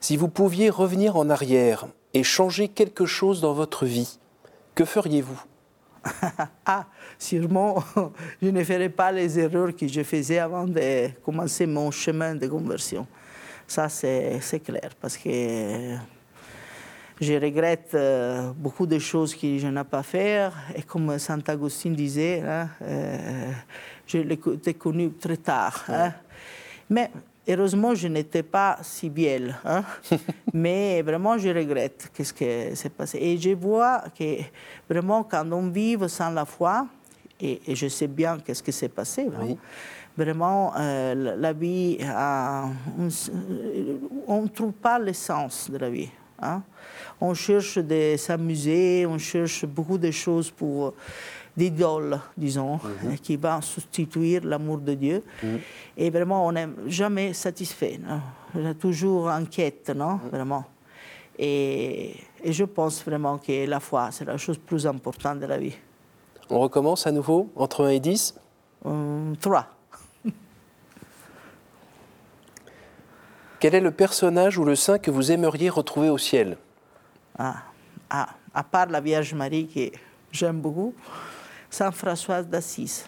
Si 0.00 0.16
vous 0.16 0.28
pouviez 0.28 0.70
revenir 0.70 1.16
en 1.16 1.28
arrière 1.28 1.86
et 2.14 2.22
changer 2.22 2.68
quelque 2.68 3.04
chose 3.04 3.42
dans 3.42 3.52
votre 3.52 3.84
vie, 3.84 4.18
que 4.74 4.84
feriez-vous? 4.84 5.40
Ah, 6.64 6.86
sûrement, 7.18 7.82
je 8.42 8.48
ne 8.48 8.64
ferais 8.64 8.88
pas 8.88 9.12
les 9.12 9.38
erreurs 9.38 9.74
que 9.76 9.86
je 9.86 10.02
faisais 10.02 10.38
avant 10.38 10.66
de 10.66 11.08
commencer 11.22 11.66
mon 11.66 11.90
chemin 11.90 12.34
de 12.34 12.46
conversion. 12.46 13.06
Ça, 13.66 13.88
c'est 13.88 14.62
clair, 14.64 14.90
parce 15.00 15.16
que 15.18 15.96
je 17.20 17.34
regrette 17.34 17.90
euh, 17.94 18.50
beaucoup 18.56 18.86
de 18.86 18.98
choses 18.98 19.34
que 19.34 19.58
je 19.58 19.66
n'ai 19.66 19.84
pas 19.84 20.02
fait. 20.02 20.48
Et 20.74 20.82
comme 20.82 21.18
Saint 21.18 21.42
Augustin 21.48 21.90
disait, 21.90 22.40
hein, 22.40 22.68
euh, 22.82 23.52
je 24.06 24.18
l'ai 24.18 24.38
connu 24.74 25.12
très 25.12 25.36
tard. 25.36 25.84
Hein. 25.88 26.12
Mais 26.88 27.10
heureusement, 27.48 27.94
je 27.94 28.08
n'étais 28.08 28.42
pas 28.42 28.78
si 28.82 29.10
belle. 29.10 29.56
Hein. 29.64 29.82
Mais 30.52 31.02
vraiment, 31.02 31.38
je 31.38 31.48
regrette 31.48 32.10
ce 32.16 32.32
qui 32.32 32.76
s'est 32.76 32.90
passé. 32.90 33.18
Et 33.20 33.38
je 33.38 33.50
vois 33.50 34.04
que 34.16 34.42
vraiment, 34.88 35.22
quand 35.24 35.50
on 35.52 35.68
vit 35.68 35.96
sans 36.08 36.30
la 36.30 36.44
foi, 36.44 36.86
et, 37.40 37.60
je 37.74 37.88
sais 37.88 38.06
bien 38.06 38.38
qu'est-ce 38.38 38.62
qui 38.62 38.72
s'est 38.72 38.88
passé, 38.88 39.28
vraiment, 40.16 40.72
euh, 40.76 41.36
la 41.36 41.52
vie, 41.52 41.98
on 44.26 44.42
ne 44.42 44.48
trouve 44.48 44.72
pas 44.72 44.98
l'essence 44.98 45.70
de 45.70 45.78
la 45.78 45.88
vie. 45.88 46.10
Hein. 46.42 46.62
On 47.20 47.34
cherche 47.34 47.78
de 47.78 48.14
s'amuser, 48.16 49.06
on 49.06 49.18
cherche 49.18 49.64
beaucoup 49.66 49.98
de 49.98 50.10
choses 50.10 50.50
pour 50.50 50.94
d'idoles, 51.56 52.20
disons, 52.36 52.80
mhm. 53.02 53.18
qui 53.18 53.36
vont 53.36 53.60
substituer 53.60 54.40
l'amour 54.40 54.78
de 54.78 54.94
Dieu. 54.94 55.22
Mhm. 55.42 55.60
Et 55.96 56.10
vraiment, 56.10 56.46
on 56.46 56.52
n'est 56.52 56.68
jamais 56.86 57.32
satisfait. 57.32 58.00
On 58.54 58.66
est 58.66 58.74
toujours 58.74 59.28
en 59.28 59.44
quête, 59.44 59.90
non 59.90 60.14
mhm. 60.14 60.30
Vraiment. 60.30 60.64
Et, 61.38 62.16
je 62.44 62.64
pense 62.64 63.04
vraiment 63.04 63.38
que 63.38 63.66
la 63.66 63.80
foi, 63.80 64.10
c'est 64.10 64.24
la 64.24 64.36
chose 64.36 64.58
plus 64.58 64.86
importante 64.86 65.40
de 65.40 65.46
la 65.46 65.58
vie. 65.58 65.76
On 66.48 66.58
recommence 66.60 67.06
à 67.06 67.12
nouveau, 67.12 67.50
entre 67.56 67.84
1 67.84 67.90
et 67.90 68.00
10 68.00 68.34
3. 69.40 69.66
Quel 73.60 73.74
est 73.74 73.80
le 73.80 73.90
personnage 73.90 74.56
ou 74.58 74.64
le 74.64 74.74
saint 74.74 74.98
que 74.98 75.10
vous 75.10 75.30
aimeriez 75.32 75.68
retrouver 75.68 76.08
au 76.08 76.16
ciel? 76.18 76.56
Ah, 77.38 77.56
ah, 78.08 78.28
À 78.54 78.64
part 78.64 78.86
la 78.86 79.00
Vierge 79.00 79.34
Marie, 79.34 79.66
que 79.66 79.90
j'aime 80.32 80.60
beaucoup, 80.60 80.94
Saint 81.70 81.92
François 81.92 82.42
d'Assise. 82.42 83.06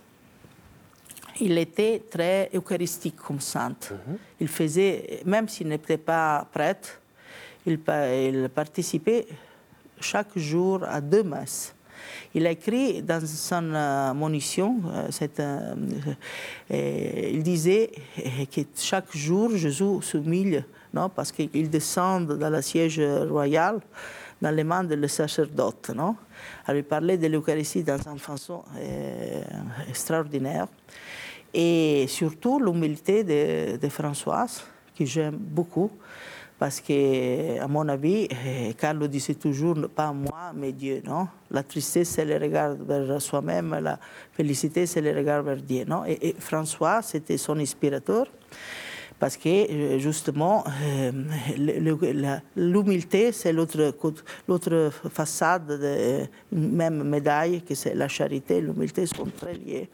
Il 1.40 1.58
était 1.58 2.02
très 2.10 2.50
eucharistique 2.54 3.16
comme 3.16 3.40
saint. 3.40 3.74
Mhm. 3.90 4.18
Il 4.40 4.48
faisait, 4.48 5.20
même 5.24 5.48
s'il 5.48 5.68
n'était 5.68 5.98
pas 5.98 6.46
prêtre, 6.52 7.00
il, 7.66 7.78
il 8.28 8.48
participait 8.54 9.26
chaque 10.00 10.36
jour 10.36 10.84
à 10.84 11.00
deux 11.00 11.22
messes. 11.22 11.74
Il 12.34 12.46
a 12.46 12.50
écrit 12.50 13.02
dans 13.02 13.24
son 13.24 13.72
euh, 13.74 14.14
monition, 14.14 14.80
euh, 14.86 15.74
euh, 16.70 17.30
il 17.32 17.42
disait 17.42 17.90
que 18.54 18.60
chaque 18.76 19.14
jour 19.14 19.54
Jésus 19.54 20.02
s'humilie, 20.02 20.64
non, 20.92 21.08
parce 21.08 21.30
qu'il 21.30 21.70
descend 21.70 22.26
dans 22.26 22.50
la 22.50 22.62
siège 22.62 23.00
royale 23.28 23.80
dans 24.42 24.50
les 24.50 24.64
mains 24.64 24.84
des 24.84 25.08
sacerdotes. 25.08 25.90
Non 25.94 26.16
Alors, 26.66 26.80
il 26.80 26.84
parlait 26.84 27.16
de 27.16 27.28
l'Eucharistie 27.28 27.82
dans 27.82 27.98
une 28.10 28.18
façon 28.18 28.62
extraordinaire. 29.88 30.66
Et 31.54 32.06
surtout 32.08 32.58
l'humilité 32.58 33.24
de, 33.24 33.76
de 33.76 33.88
Françoise, 33.88 34.62
que 34.98 35.04
j'aime 35.04 35.36
beaucoup 35.36 35.90
parce 36.62 36.80
que, 36.80 37.58
à 37.58 37.66
mon 37.66 37.88
avis, 37.88 38.28
eh, 38.30 38.74
Carlo 38.74 39.08
disait 39.08 39.34
toujours, 39.34 39.76
pas 39.92 40.12
moi, 40.12 40.52
mais 40.54 40.70
Dieu, 40.70 41.02
non 41.04 41.26
La 41.50 41.64
tristesse, 41.64 42.10
c'est 42.10 42.24
le 42.24 42.36
regard 42.36 42.76
vers 42.76 43.20
soi-même, 43.20 43.76
la 43.82 43.98
félicité, 44.32 44.86
c'est 44.86 45.00
le 45.00 45.10
regard 45.10 45.42
vers 45.42 45.56
Dieu, 45.56 45.84
non 45.84 46.04
et, 46.06 46.36
François, 46.38 47.02
c'était 47.02 47.36
son 47.36 47.58
inspirateur, 47.58 48.26
parce 49.22 49.36
que, 49.36 49.48
euh, 49.48 49.98
justement, 50.00 50.64
euh, 50.82 51.12
l'humilité, 52.56 53.30
c'est 53.30 53.52
l'autre 53.52 54.90
façade 55.12 55.68
de 55.68 56.26
même 56.50 57.04
médaille, 57.04 57.62
que 57.62 57.76
c'est 57.76 57.94
la 57.94 58.08
charité, 58.08 58.60
l'humilité 58.60 59.06
sont 59.06 59.26
très 59.26 59.54
liées. 59.54 59.88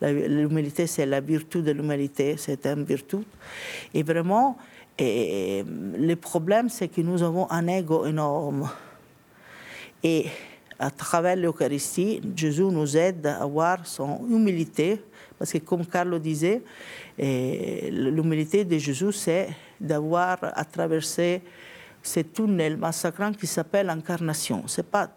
L'humilité, 0.00 0.86
c'est 0.86 1.04
la 1.04 1.20
vertu 1.20 1.60
de 1.60 1.72
l'humilité, 1.72 2.36
c'est 2.38 2.64
une 2.64 2.84
vertu. 2.84 3.18
Et 3.92 4.02
vraiment, 4.02 4.56
le 4.98 6.14
problème, 6.14 6.70
c'est 6.70 6.88
que 6.88 7.02
nous 7.02 7.22
avons 7.22 7.50
un 7.50 7.66
ego 7.66 8.06
énorme. 8.06 8.66
Et 10.02 10.24
à 10.78 10.90
travers 10.90 11.36
l'Eucharistie, 11.36 12.22
Jésus 12.34 12.62
nous 12.62 12.96
aide 12.96 13.26
à 13.26 13.42
avoir 13.42 13.86
son 13.86 14.22
humilité, 14.30 15.02
parce 15.40 15.52
que 15.52 15.58
comme 15.58 15.86
Carlo 15.86 16.18
disait, 16.18 16.60
l'humilité 17.18 18.62
de 18.62 18.76
Jésus, 18.76 19.10
c'est 19.12 19.48
d'avoir 19.80 20.36
à 20.42 20.64
traverser 20.66 21.40
ce 22.02 22.20
tunnel 22.20 22.76
massacrant 22.76 23.32
qui 23.32 23.46
s'appelle 23.46 23.86
l'incarnation. 23.86 24.64
Ce 24.66 24.82
n'est 24.82 24.86
pas 24.86 25.10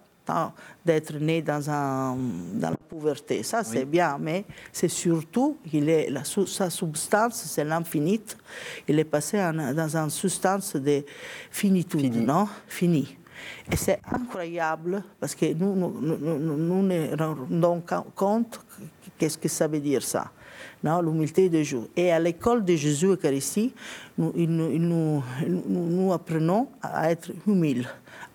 d'être 0.85 1.15
né 1.19 1.41
dans, 1.41 1.69
un, 1.69 2.15
dans 2.53 2.69
la 2.69 2.77
pauvreté. 2.77 3.43
Ça, 3.43 3.65
c'est 3.65 3.83
bien, 3.83 4.17
mais 4.17 4.45
c'est 4.71 4.87
surtout 4.87 5.57
qu'il 5.69 5.89
est 5.89 6.09
la, 6.09 6.23
sa 6.23 6.69
substance, 6.69 7.43
c'est 7.43 7.65
l'infinite. 7.65 8.37
Il 8.87 8.97
est 8.97 9.03
passé 9.03 9.39
dans 9.75 9.97
une 9.97 10.09
substance 10.09 10.77
de 10.77 11.03
finitude, 11.51 12.13
Fini. 12.13 12.25
non? 12.25 12.47
Fini. 12.65 13.17
Et 13.71 13.75
c'est 13.75 13.99
incroyable 14.11 15.03
parce 15.19 15.35
que 15.35 15.53
nous 15.53 15.75
nous, 15.75 16.01
nous, 16.01 16.17
nous 16.17 16.81
nous 16.81 17.17
rendons 17.17 17.83
compte 18.15 18.59
qu'est-ce 19.17 19.37
que 19.37 19.47
ça 19.47 19.67
veut 19.67 19.79
dire 19.79 20.03
ça. 20.03 20.31
L'humilité 20.83 21.49
de 21.49 21.57
Jésus. 21.63 21.87
Et 21.95 22.11
à 22.11 22.19
l'école 22.19 22.63
de 22.63 22.75
Jésus 22.75 23.07
Eucharistie, 23.07 23.73
nous, 24.17 24.33
nous, 24.35 25.23
nous, 25.67 26.13
apprenons 26.13 26.67
à 26.81 27.09
être 27.09 27.31
humiles, 27.47 27.87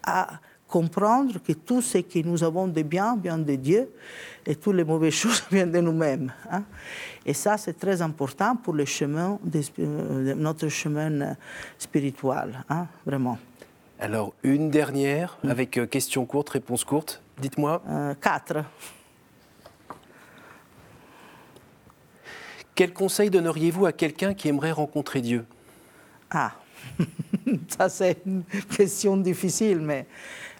à 0.02 0.40
comprendre 0.66 1.38
que 1.42 1.52
tout 1.52 1.82
ce 1.82 1.98
que 1.98 2.20
nous 2.20 2.42
avons 2.42 2.68
de 2.68 2.82
bien 2.82 3.16
vient 3.16 3.38
de 3.38 3.54
Dieu 3.54 3.88
et 4.46 4.54
toutes 4.54 4.76
les 4.76 4.84
mauvaises 4.84 5.12
choses 5.22 5.44
viennent 5.50 5.72
de 5.72 5.80
nous-mêmes. 5.80 6.32
Hein. 6.50 6.64
Et 7.24 7.34
ça, 7.34 7.58
c'est 7.58 7.78
très 7.78 8.00
important 8.00 8.56
pour 8.56 8.74
le 8.74 8.84
chemin 8.86 9.38
de, 9.42 10.34
notre 10.34 10.68
chemin 10.68 11.36
spirituel, 11.78 12.64
hein, 12.68 12.86
vraiment. 13.04 13.38
Alors, 14.00 14.32
une 14.44 14.70
dernière, 14.70 15.38
mm. 15.42 15.50
avec 15.50 15.76
euh, 15.76 15.86
question 15.86 16.24
courte, 16.24 16.50
réponse 16.50 16.84
courte. 16.84 17.20
Dites-moi. 17.40 17.82
Euh, 17.88 18.14
quatre. 18.14 18.64
Quel 22.76 22.92
conseil 22.92 23.28
donneriez-vous 23.28 23.86
à 23.86 23.92
quelqu'un 23.92 24.34
qui 24.34 24.48
aimerait 24.48 24.70
rencontrer 24.70 25.20
Dieu? 25.20 25.44
Ah, 26.30 26.52
ça 27.68 27.88
c'est 27.88 28.18
une 28.24 28.44
question 28.76 29.16
difficile, 29.16 29.80
mais 29.80 30.06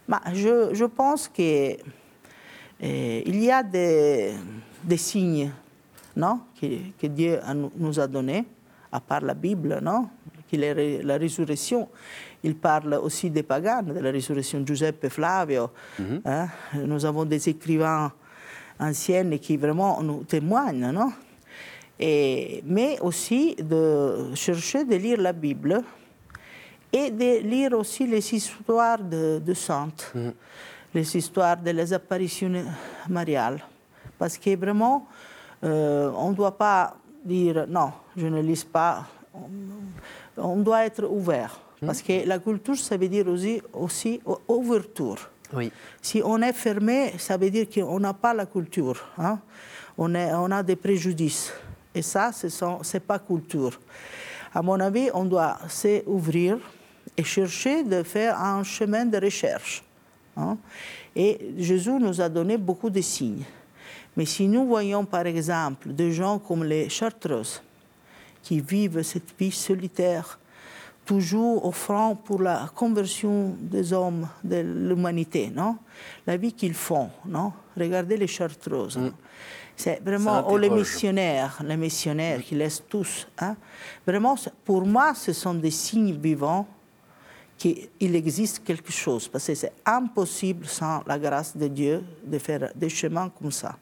bah, 0.08 0.20
je, 0.32 0.74
je, 0.74 0.84
pense 0.84 1.28
qu'il 1.28 1.76
eh, 2.80 3.22
y 3.24 3.50
a 3.52 3.62
des, 3.62 4.34
des 4.82 4.96
signes 4.96 5.52
non, 6.16 6.40
que, 6.60 6.66
que, 6.98 7.06
Dieu 7.06 7.38
nous 7.76 8.00
a 8.00 8.08
donnés, 8.08 8.44
à 8.90 8.98
part 8.98 9.20
la 9.20 9.34
Bible, 9.34 9.78
non? 9.80 10.08
Est 10.56 11.02
la 11.02 11.16
résurrection. 11.16 11.88
Il 12.42 12.56
parle 12.56 12.94
aussi 12.94 13.30
des 13.30 13.42
pagans, 13.42 13.82
de 13.82 13.98
la 13.98 14.10
résurrection 14.10 14.64
Giuseppe 14.64 15.08
Flavio. 15.08 15.70
Mhm. 15.98 16.22
Hein. 16.24 16.48
Nous 16.74 17.04
avons 17.04 17.24
des 17.24 17.48
écrivains 17.48 18.12
anciens 18.78 19.36
qui 19.38 19.56
vraiment 19.56 20.02
nous 20.02 20.24
témoignent, 20.24 20.92
non? 20.92 21.12
Et, 21.98 22.62
mais 22.64 22.98
aussi 23.00 23.56
de 23.56 24.32
chercher 24.34 24.84
de 24.84 24.94
lire 24.94 25.20
la 25.20 25.32
Bible 25.32 25.82
et 26.92 27.10
de 27.10 27.40
lire 27.40 27.72
aussi 27.72 28.06
les 28.06 28.34
histoires 28.34 28.98
de, 28.98 29.42
de 29.44 29.54
saintes, 29.54 30.12
mm. 30.14 30.28
les 30.94 31.16
histoires 31.16 31.56
des 31.56 31.92
apparitions 31.92 32.52
mariales. 33.08 33.60
Parce 34.16 34.38
que 34.38 34.56
vraiment, 34.56 35.06
euh, 35.64 36.10
on 36.16 36.30
ne 36.30 36.34
doit 36.34 36.56
pas 36.56 36.96
dire 37.24 37.66
non, 37.68 37.92
je 38.16 38.26
ne 38.26 38.40
lis 38.40 38.64
pas. 38.64 39.06
On, 40.38 40.56
doit 40.56 40.84
être 40.84 41.04
ouvert. 41.04 41.60
Parce 41.84 42.02
que 42.02 42.26
la 42.26 42.38
culture, 42.38 42.76
ça 42.76 42.96
veut 42.96 43.08
dire 43.08 43.28
aussi, 43.28 43.62
aussi 43.72 44.20
ouverture. 44.48 45.30
Oui. 45.52 45.70
Si 46.02 46.20
on 46.24 46.40
est 46.42 46.52
fermé, 46.52 47.12
ça 47.18 47.36
veut 47.36 47.50
dire 47.50 47.66
qu'on 47.72 48.00
n'a 48.00 48.12
pas 48.12 48.34
la 48.34 48.46
culture. 48.46 49.08
Hein? 49.16 49.38
On, 49.96 50.14
est, 50.14 50.32
on 50.34 50.50
a 50.50 50.62
des 50.62 50.76
préjudices. 50.76 51.52
Et 51.94 52.02
ça, 52.02 52.32
ce 52.32 52.94
n'est 52.94 53.00
pas 53.00 53.18
culture. 53.18 53.80
À 54.52 54.62
mon 54.62 54.78
avis, 54.80 55.10
on 55.14 55.24
doit 55.24 55.58
s'ouvrir 55.68 56.58
et 57.16 57.24
chercher 57.24 57.82
de 57.84 58.02
faire 58.02 58.40
un 58.40 58.62
chemin 58.62 59.04
de 59.06 59.18
recherche. 59.18 59.82
hein. 60.36 60.56
Et 61.14 61.52
Jésus 61.58 61.98
nous 61.98 62.20
a 62.20 62.28
donné 62.28 62.56
beaucoup 62.56 62.90
de 62.90 63.00
signes. 63.00 63.44
Mais 64.16 64.24
si 64.24 64.46
nous 64.48 64.66
voyons 64.66 65.04
par 65.04 65.26
exemple 65.26 65.92
des 65.92 66.12
gens 66.12 66.38
comme 66.38 66.64
les 66.64 66.88
Chartreuses, 66.88 67.62
qui 68.42 68.60
vivent 68.60 69.02
cette 69.02 69.34
vie 69.38 69.50
solitaire, 69.52 70.38
toujours 71.04 71.64
offrant 71.64 72.14
pour 72.14 72.42
la 72.42 72.70
conversion 72.74 73.56
des 73.60 73.92
hommes, 73.92 74.28
de 74.44 74.56
l'humanité, 74.56 75.50
non? 75.54 75.76
La 76.26 76.36
vie 76.36 76.52
qu'ils 76.52 76.74
font, 76.74 77.10
non? 77.24 77.52
Regardez 77.76 78.16
les 78.16 78.26
Chartreuses. 78.26 78.98
hein. 78.98 79.12
C'est 79.76 80.02
vraiment, 80.04 80.50
ou 80.52 80.56
les 80.56 80.68
missionnaires, 80.70 81.58
les 81.64 81.76
missionnaires 81.76 82.42
qui 82.42 82.56
laissent 82.56 82.82
tous. 82.88 83.28
hein. 83.38 83.56
Vraiment, 84.06 84.34
pour 84.64 84.84
moi, 84.84 85.14
ce 85.14 85.32
sont 85.32 85.54
des 85.54 85.70
signes 85.70 86.16
vivants 86.18 86.66
qu'il 87.56 87.88
existe 88.14 88.62
quelque 88.64 88.92
chose, 88.92 89.28
parce 89.28 89.46
que 89.46 89.54
c'est 89.54 89.72
impossible 89.86 90.66
sans 90.66 91.02
la 91.06 91.18
grâce 91.18 91.56
de 91.56 91.68
Dieu 91.68 92.04
de 92.24 92.38
faire 92.38 92.70
des 92.74 92.88
chemins 92.88 93.30
comme 93.30 93.50
ça. 93.52 93.76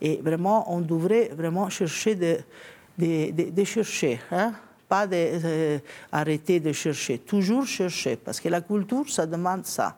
Et 0.00 0.16
vraiment, 0.22 0.72
on 0.72 0.80
devrait 0.80 1.30
vraiment 1.36 1.68
chercher 1.68 2.14
de, 2.14 2.38
de, 2.98 3.30
de- 3.30 3.50
de 3.50 3.64
chercher, 3.64 4.20
hein? 4.30 4.52
pas 4.88 5.06
d'arrêter 5.06 6.60
de 6.60 6.72
chercher, 6.72 7.18
toujours 7.18 7.66
chercher, 7.66 8.16
parce 8.16 8.40
que 8.40 8.48
la 8.48 8.60
culture, 8.60 9.08
ça 9.08 9.26
demande 9.26 9.66
ça. 9.66 9.96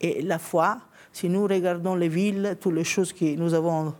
Et 0.00 0.22
la 0.22 0.38
foi, 0.38 0.78
si 1.12 1.28
nous 1.28 1.46
regardons 1.46 1.94
les 1.94 2.08
villes, 2.08 2.56
toutes 2.60 2.74
les 2.74 2.84
choses 2.84 3.12
que 3.12 3.36
nous 3.36 3.52
avons, 3.52 3.94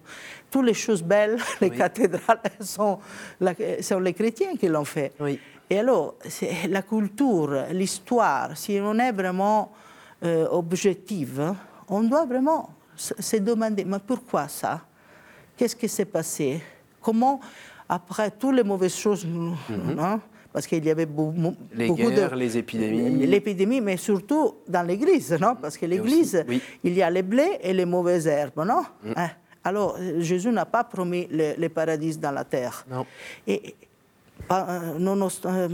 toutes 0.50 0.64
les 0.66 0.74
choses 0.74 1.02
belles, 1.02 1.36
les 1.60 1.68
Oui. 1.70 1.76
cathédrales, 1.76 2.40
sont, 2.60 2.98
la- 3.40 3.54
sont 3.82 4.00
les 4.00 4.14
chrétiens 4.14 4.56
qui 4.56 4.68
l'ont 4.68 4.84
fait. 4.86 5.12
Oui. 5.20 5.38
Et 5.68 5.78
alors, 5.78 6.14
c'est 6.28 6.66
la 6.68 6.82
culture, 6.82 7.66
l'histoire, 7.70 8.56
si 8.56 8.78
on 8.82 8.98
est 8.98 9.12
vraiment 9.12 9.72
euh, 10.24 10.46
objectif, 10.50 11.38
hein, 11.38 11.56
on 11.88 12.02
doit 12.02 12.24
vraiment 12.26 12.70
se 12.96 13.36
demander, 13.36 13.84
mais 13.84 13.98
pourquoi 14.06 14.48
ça? 14.48 14.80
Qu'est-ce 15.56 15.76
qui 15.76 15.88
s'est 15.88 16.04
passé? 16.04 16.60
Comment, 17.00 17.40
après 17.88 18.30
toutes 18.30 18.54
les 18.56 18.62
mauvaises 18.64 18.94
choses, 18.96 19.24
nous- 19.26 19.54
hein, 19.98 20.20
parce 20.52 20.66
qu'il 20.66 20.84
y 20.84 20.90
avait 20.90 21.06
beau- 21.06 21.32
mo- 21.32 21.50
Mhm. 21.50 21.56
Les 21.74 21.86
beaucoup 21.88 22.10
guerres, 22.10 22.30
de... 22.30 22.36
les 22.36 22.58
épidémies. 22.58 23.26
L'épidémie, 23.26 23.80
mais 23.80 23.96
surtout 23.96 24.56
dans 24.68 24.82
l'Église, 24.86 25.32
non 25.40 25.56
Parce 25.60 25.76
que 25.78 25.86
l'Église, 25.86 26.44
oui. 26.48 26.56
Mm. 26.56 26.60
il 26.84 26.94
y 26.94 27.02
a 27.02 27.10
les 27.10 27.22
blés 27.22 27.58
et 27.62 27.72
les 27.72 27.84
mauvaises 27.86 28.26
herbes, 28.26 28.64
non 28.64 28.82
Hein 29.16 29.30
Alors, 29.64 29.96
Jésus 30.18 30.50
n'a 30.50 30.66
pas 30.66 30.84
promis 30.84 31.26
le, 31.30 31.54
le 31.58 31.68
paradis 31.68 32.18
dans 32.18 32.32
la 32.32 32.44
terre. 32.44 32.84
Non. 32.90 33.06
Et 33.46 33.74
euh, 34.50 34.98
non, 34.98 35.14
non, 35.16 35.28
euh, 35.46 35.68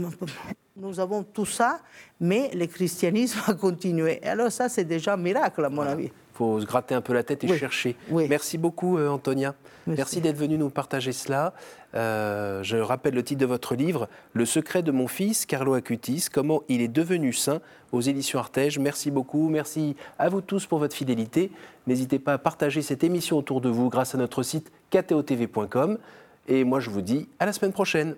nous 0.77 0.99
avons 0.99 1.23
tout 1.23 1.45
ça, 1.45 1.79
mais 2.19 2.51
le 2.53 2.65
christianisme 2.67 3.39
a 3.47 3.53
continué. 3.53 4.21
Alors 4.23 4.51
ça, 4.51 4.69
c'est 4.69 4.85
déjà 4.85 5.13
un 5.13 5.17
miracle, 5.17 5.65
à 5.65 5.69
mon 5.69 5.81
avis. 5.81 6.11
Faut 6.39 6.61
se 6.61 6.65
gratter 6.65 6.95
un 6.95 7.01
peu 7.01 7.11
la 7.11 7.21
tête 7.23 7.43
et 7.43 7.51
Oui. 7.51 7.57
chercher. 7.57 7.97
Oui. 8.09 8.25
Merci 8.29 8.57
beaucoup, 8.57 8.97
euh, 8.97 9.09
Antonia. 9.09 9.55
Merci, 9.87 9.97
Merci. 9.97 10.21
d'être 10.21 10.37
venu 10.37 10.57
nous 10.57 10.69
partager 10.69 11.11
cela. 11.11 11.53
Euh, 11.95 12.63
je 12.63 12.77
rappelle 12.77 13.13
le 13.13 13.23
titre 13.23 13.41
de 13.41 13.45
votre 13.45 13.75
livre, 13.75 14.07
Le 14.31 14.45
secret 14.45 14.81
de 14.81 14.91
mon 14.93 15.07
fils, 15.09 15.45
Carlo 15.45 15.73
Acutis, 15.73 16.27
comment 16.31 16.61
il 16.69 16.79
est 16.79 16.87
devenu 16.87 17.33
saint, 17.33 17.59
aux 17.91 17.99
éditions 17.99 18.39
Artege. 18.39 18.79
Merci 18.79 19.11
beaucoup. 19.11 19.49
Merci 19.49 19.97
à 20.17 20.29
vous 20.29 20.39
tous 20.39 20.65
pour 20.65 20.79
votre 20.79 20.95
fidélité. 20.95 21.51
N'hésitez 21.87 22.19
pas 22.19 22.33
à 22.33 22.37
partager 22.37 22.81
cette 22.83 23.03
émission 23.03 23.37
autour 23.37 23.59
de 23.59 23.67
vous 23.67 23.89
grâce 23.89 24.15
à 24.15 24.17
notre 24.17 24.41
site 24.41 24.71
ktotv.com. 24.91 25.97
Et 26.47 26.63
moi, 26.63 26.79
je 26.79 26.89
vous 26.89 27.01
dis 27.01 27.27
à 27.39 27.45
la 27.45 27.51
semaine 27.51 27.73
prochaine. 27.73 28.15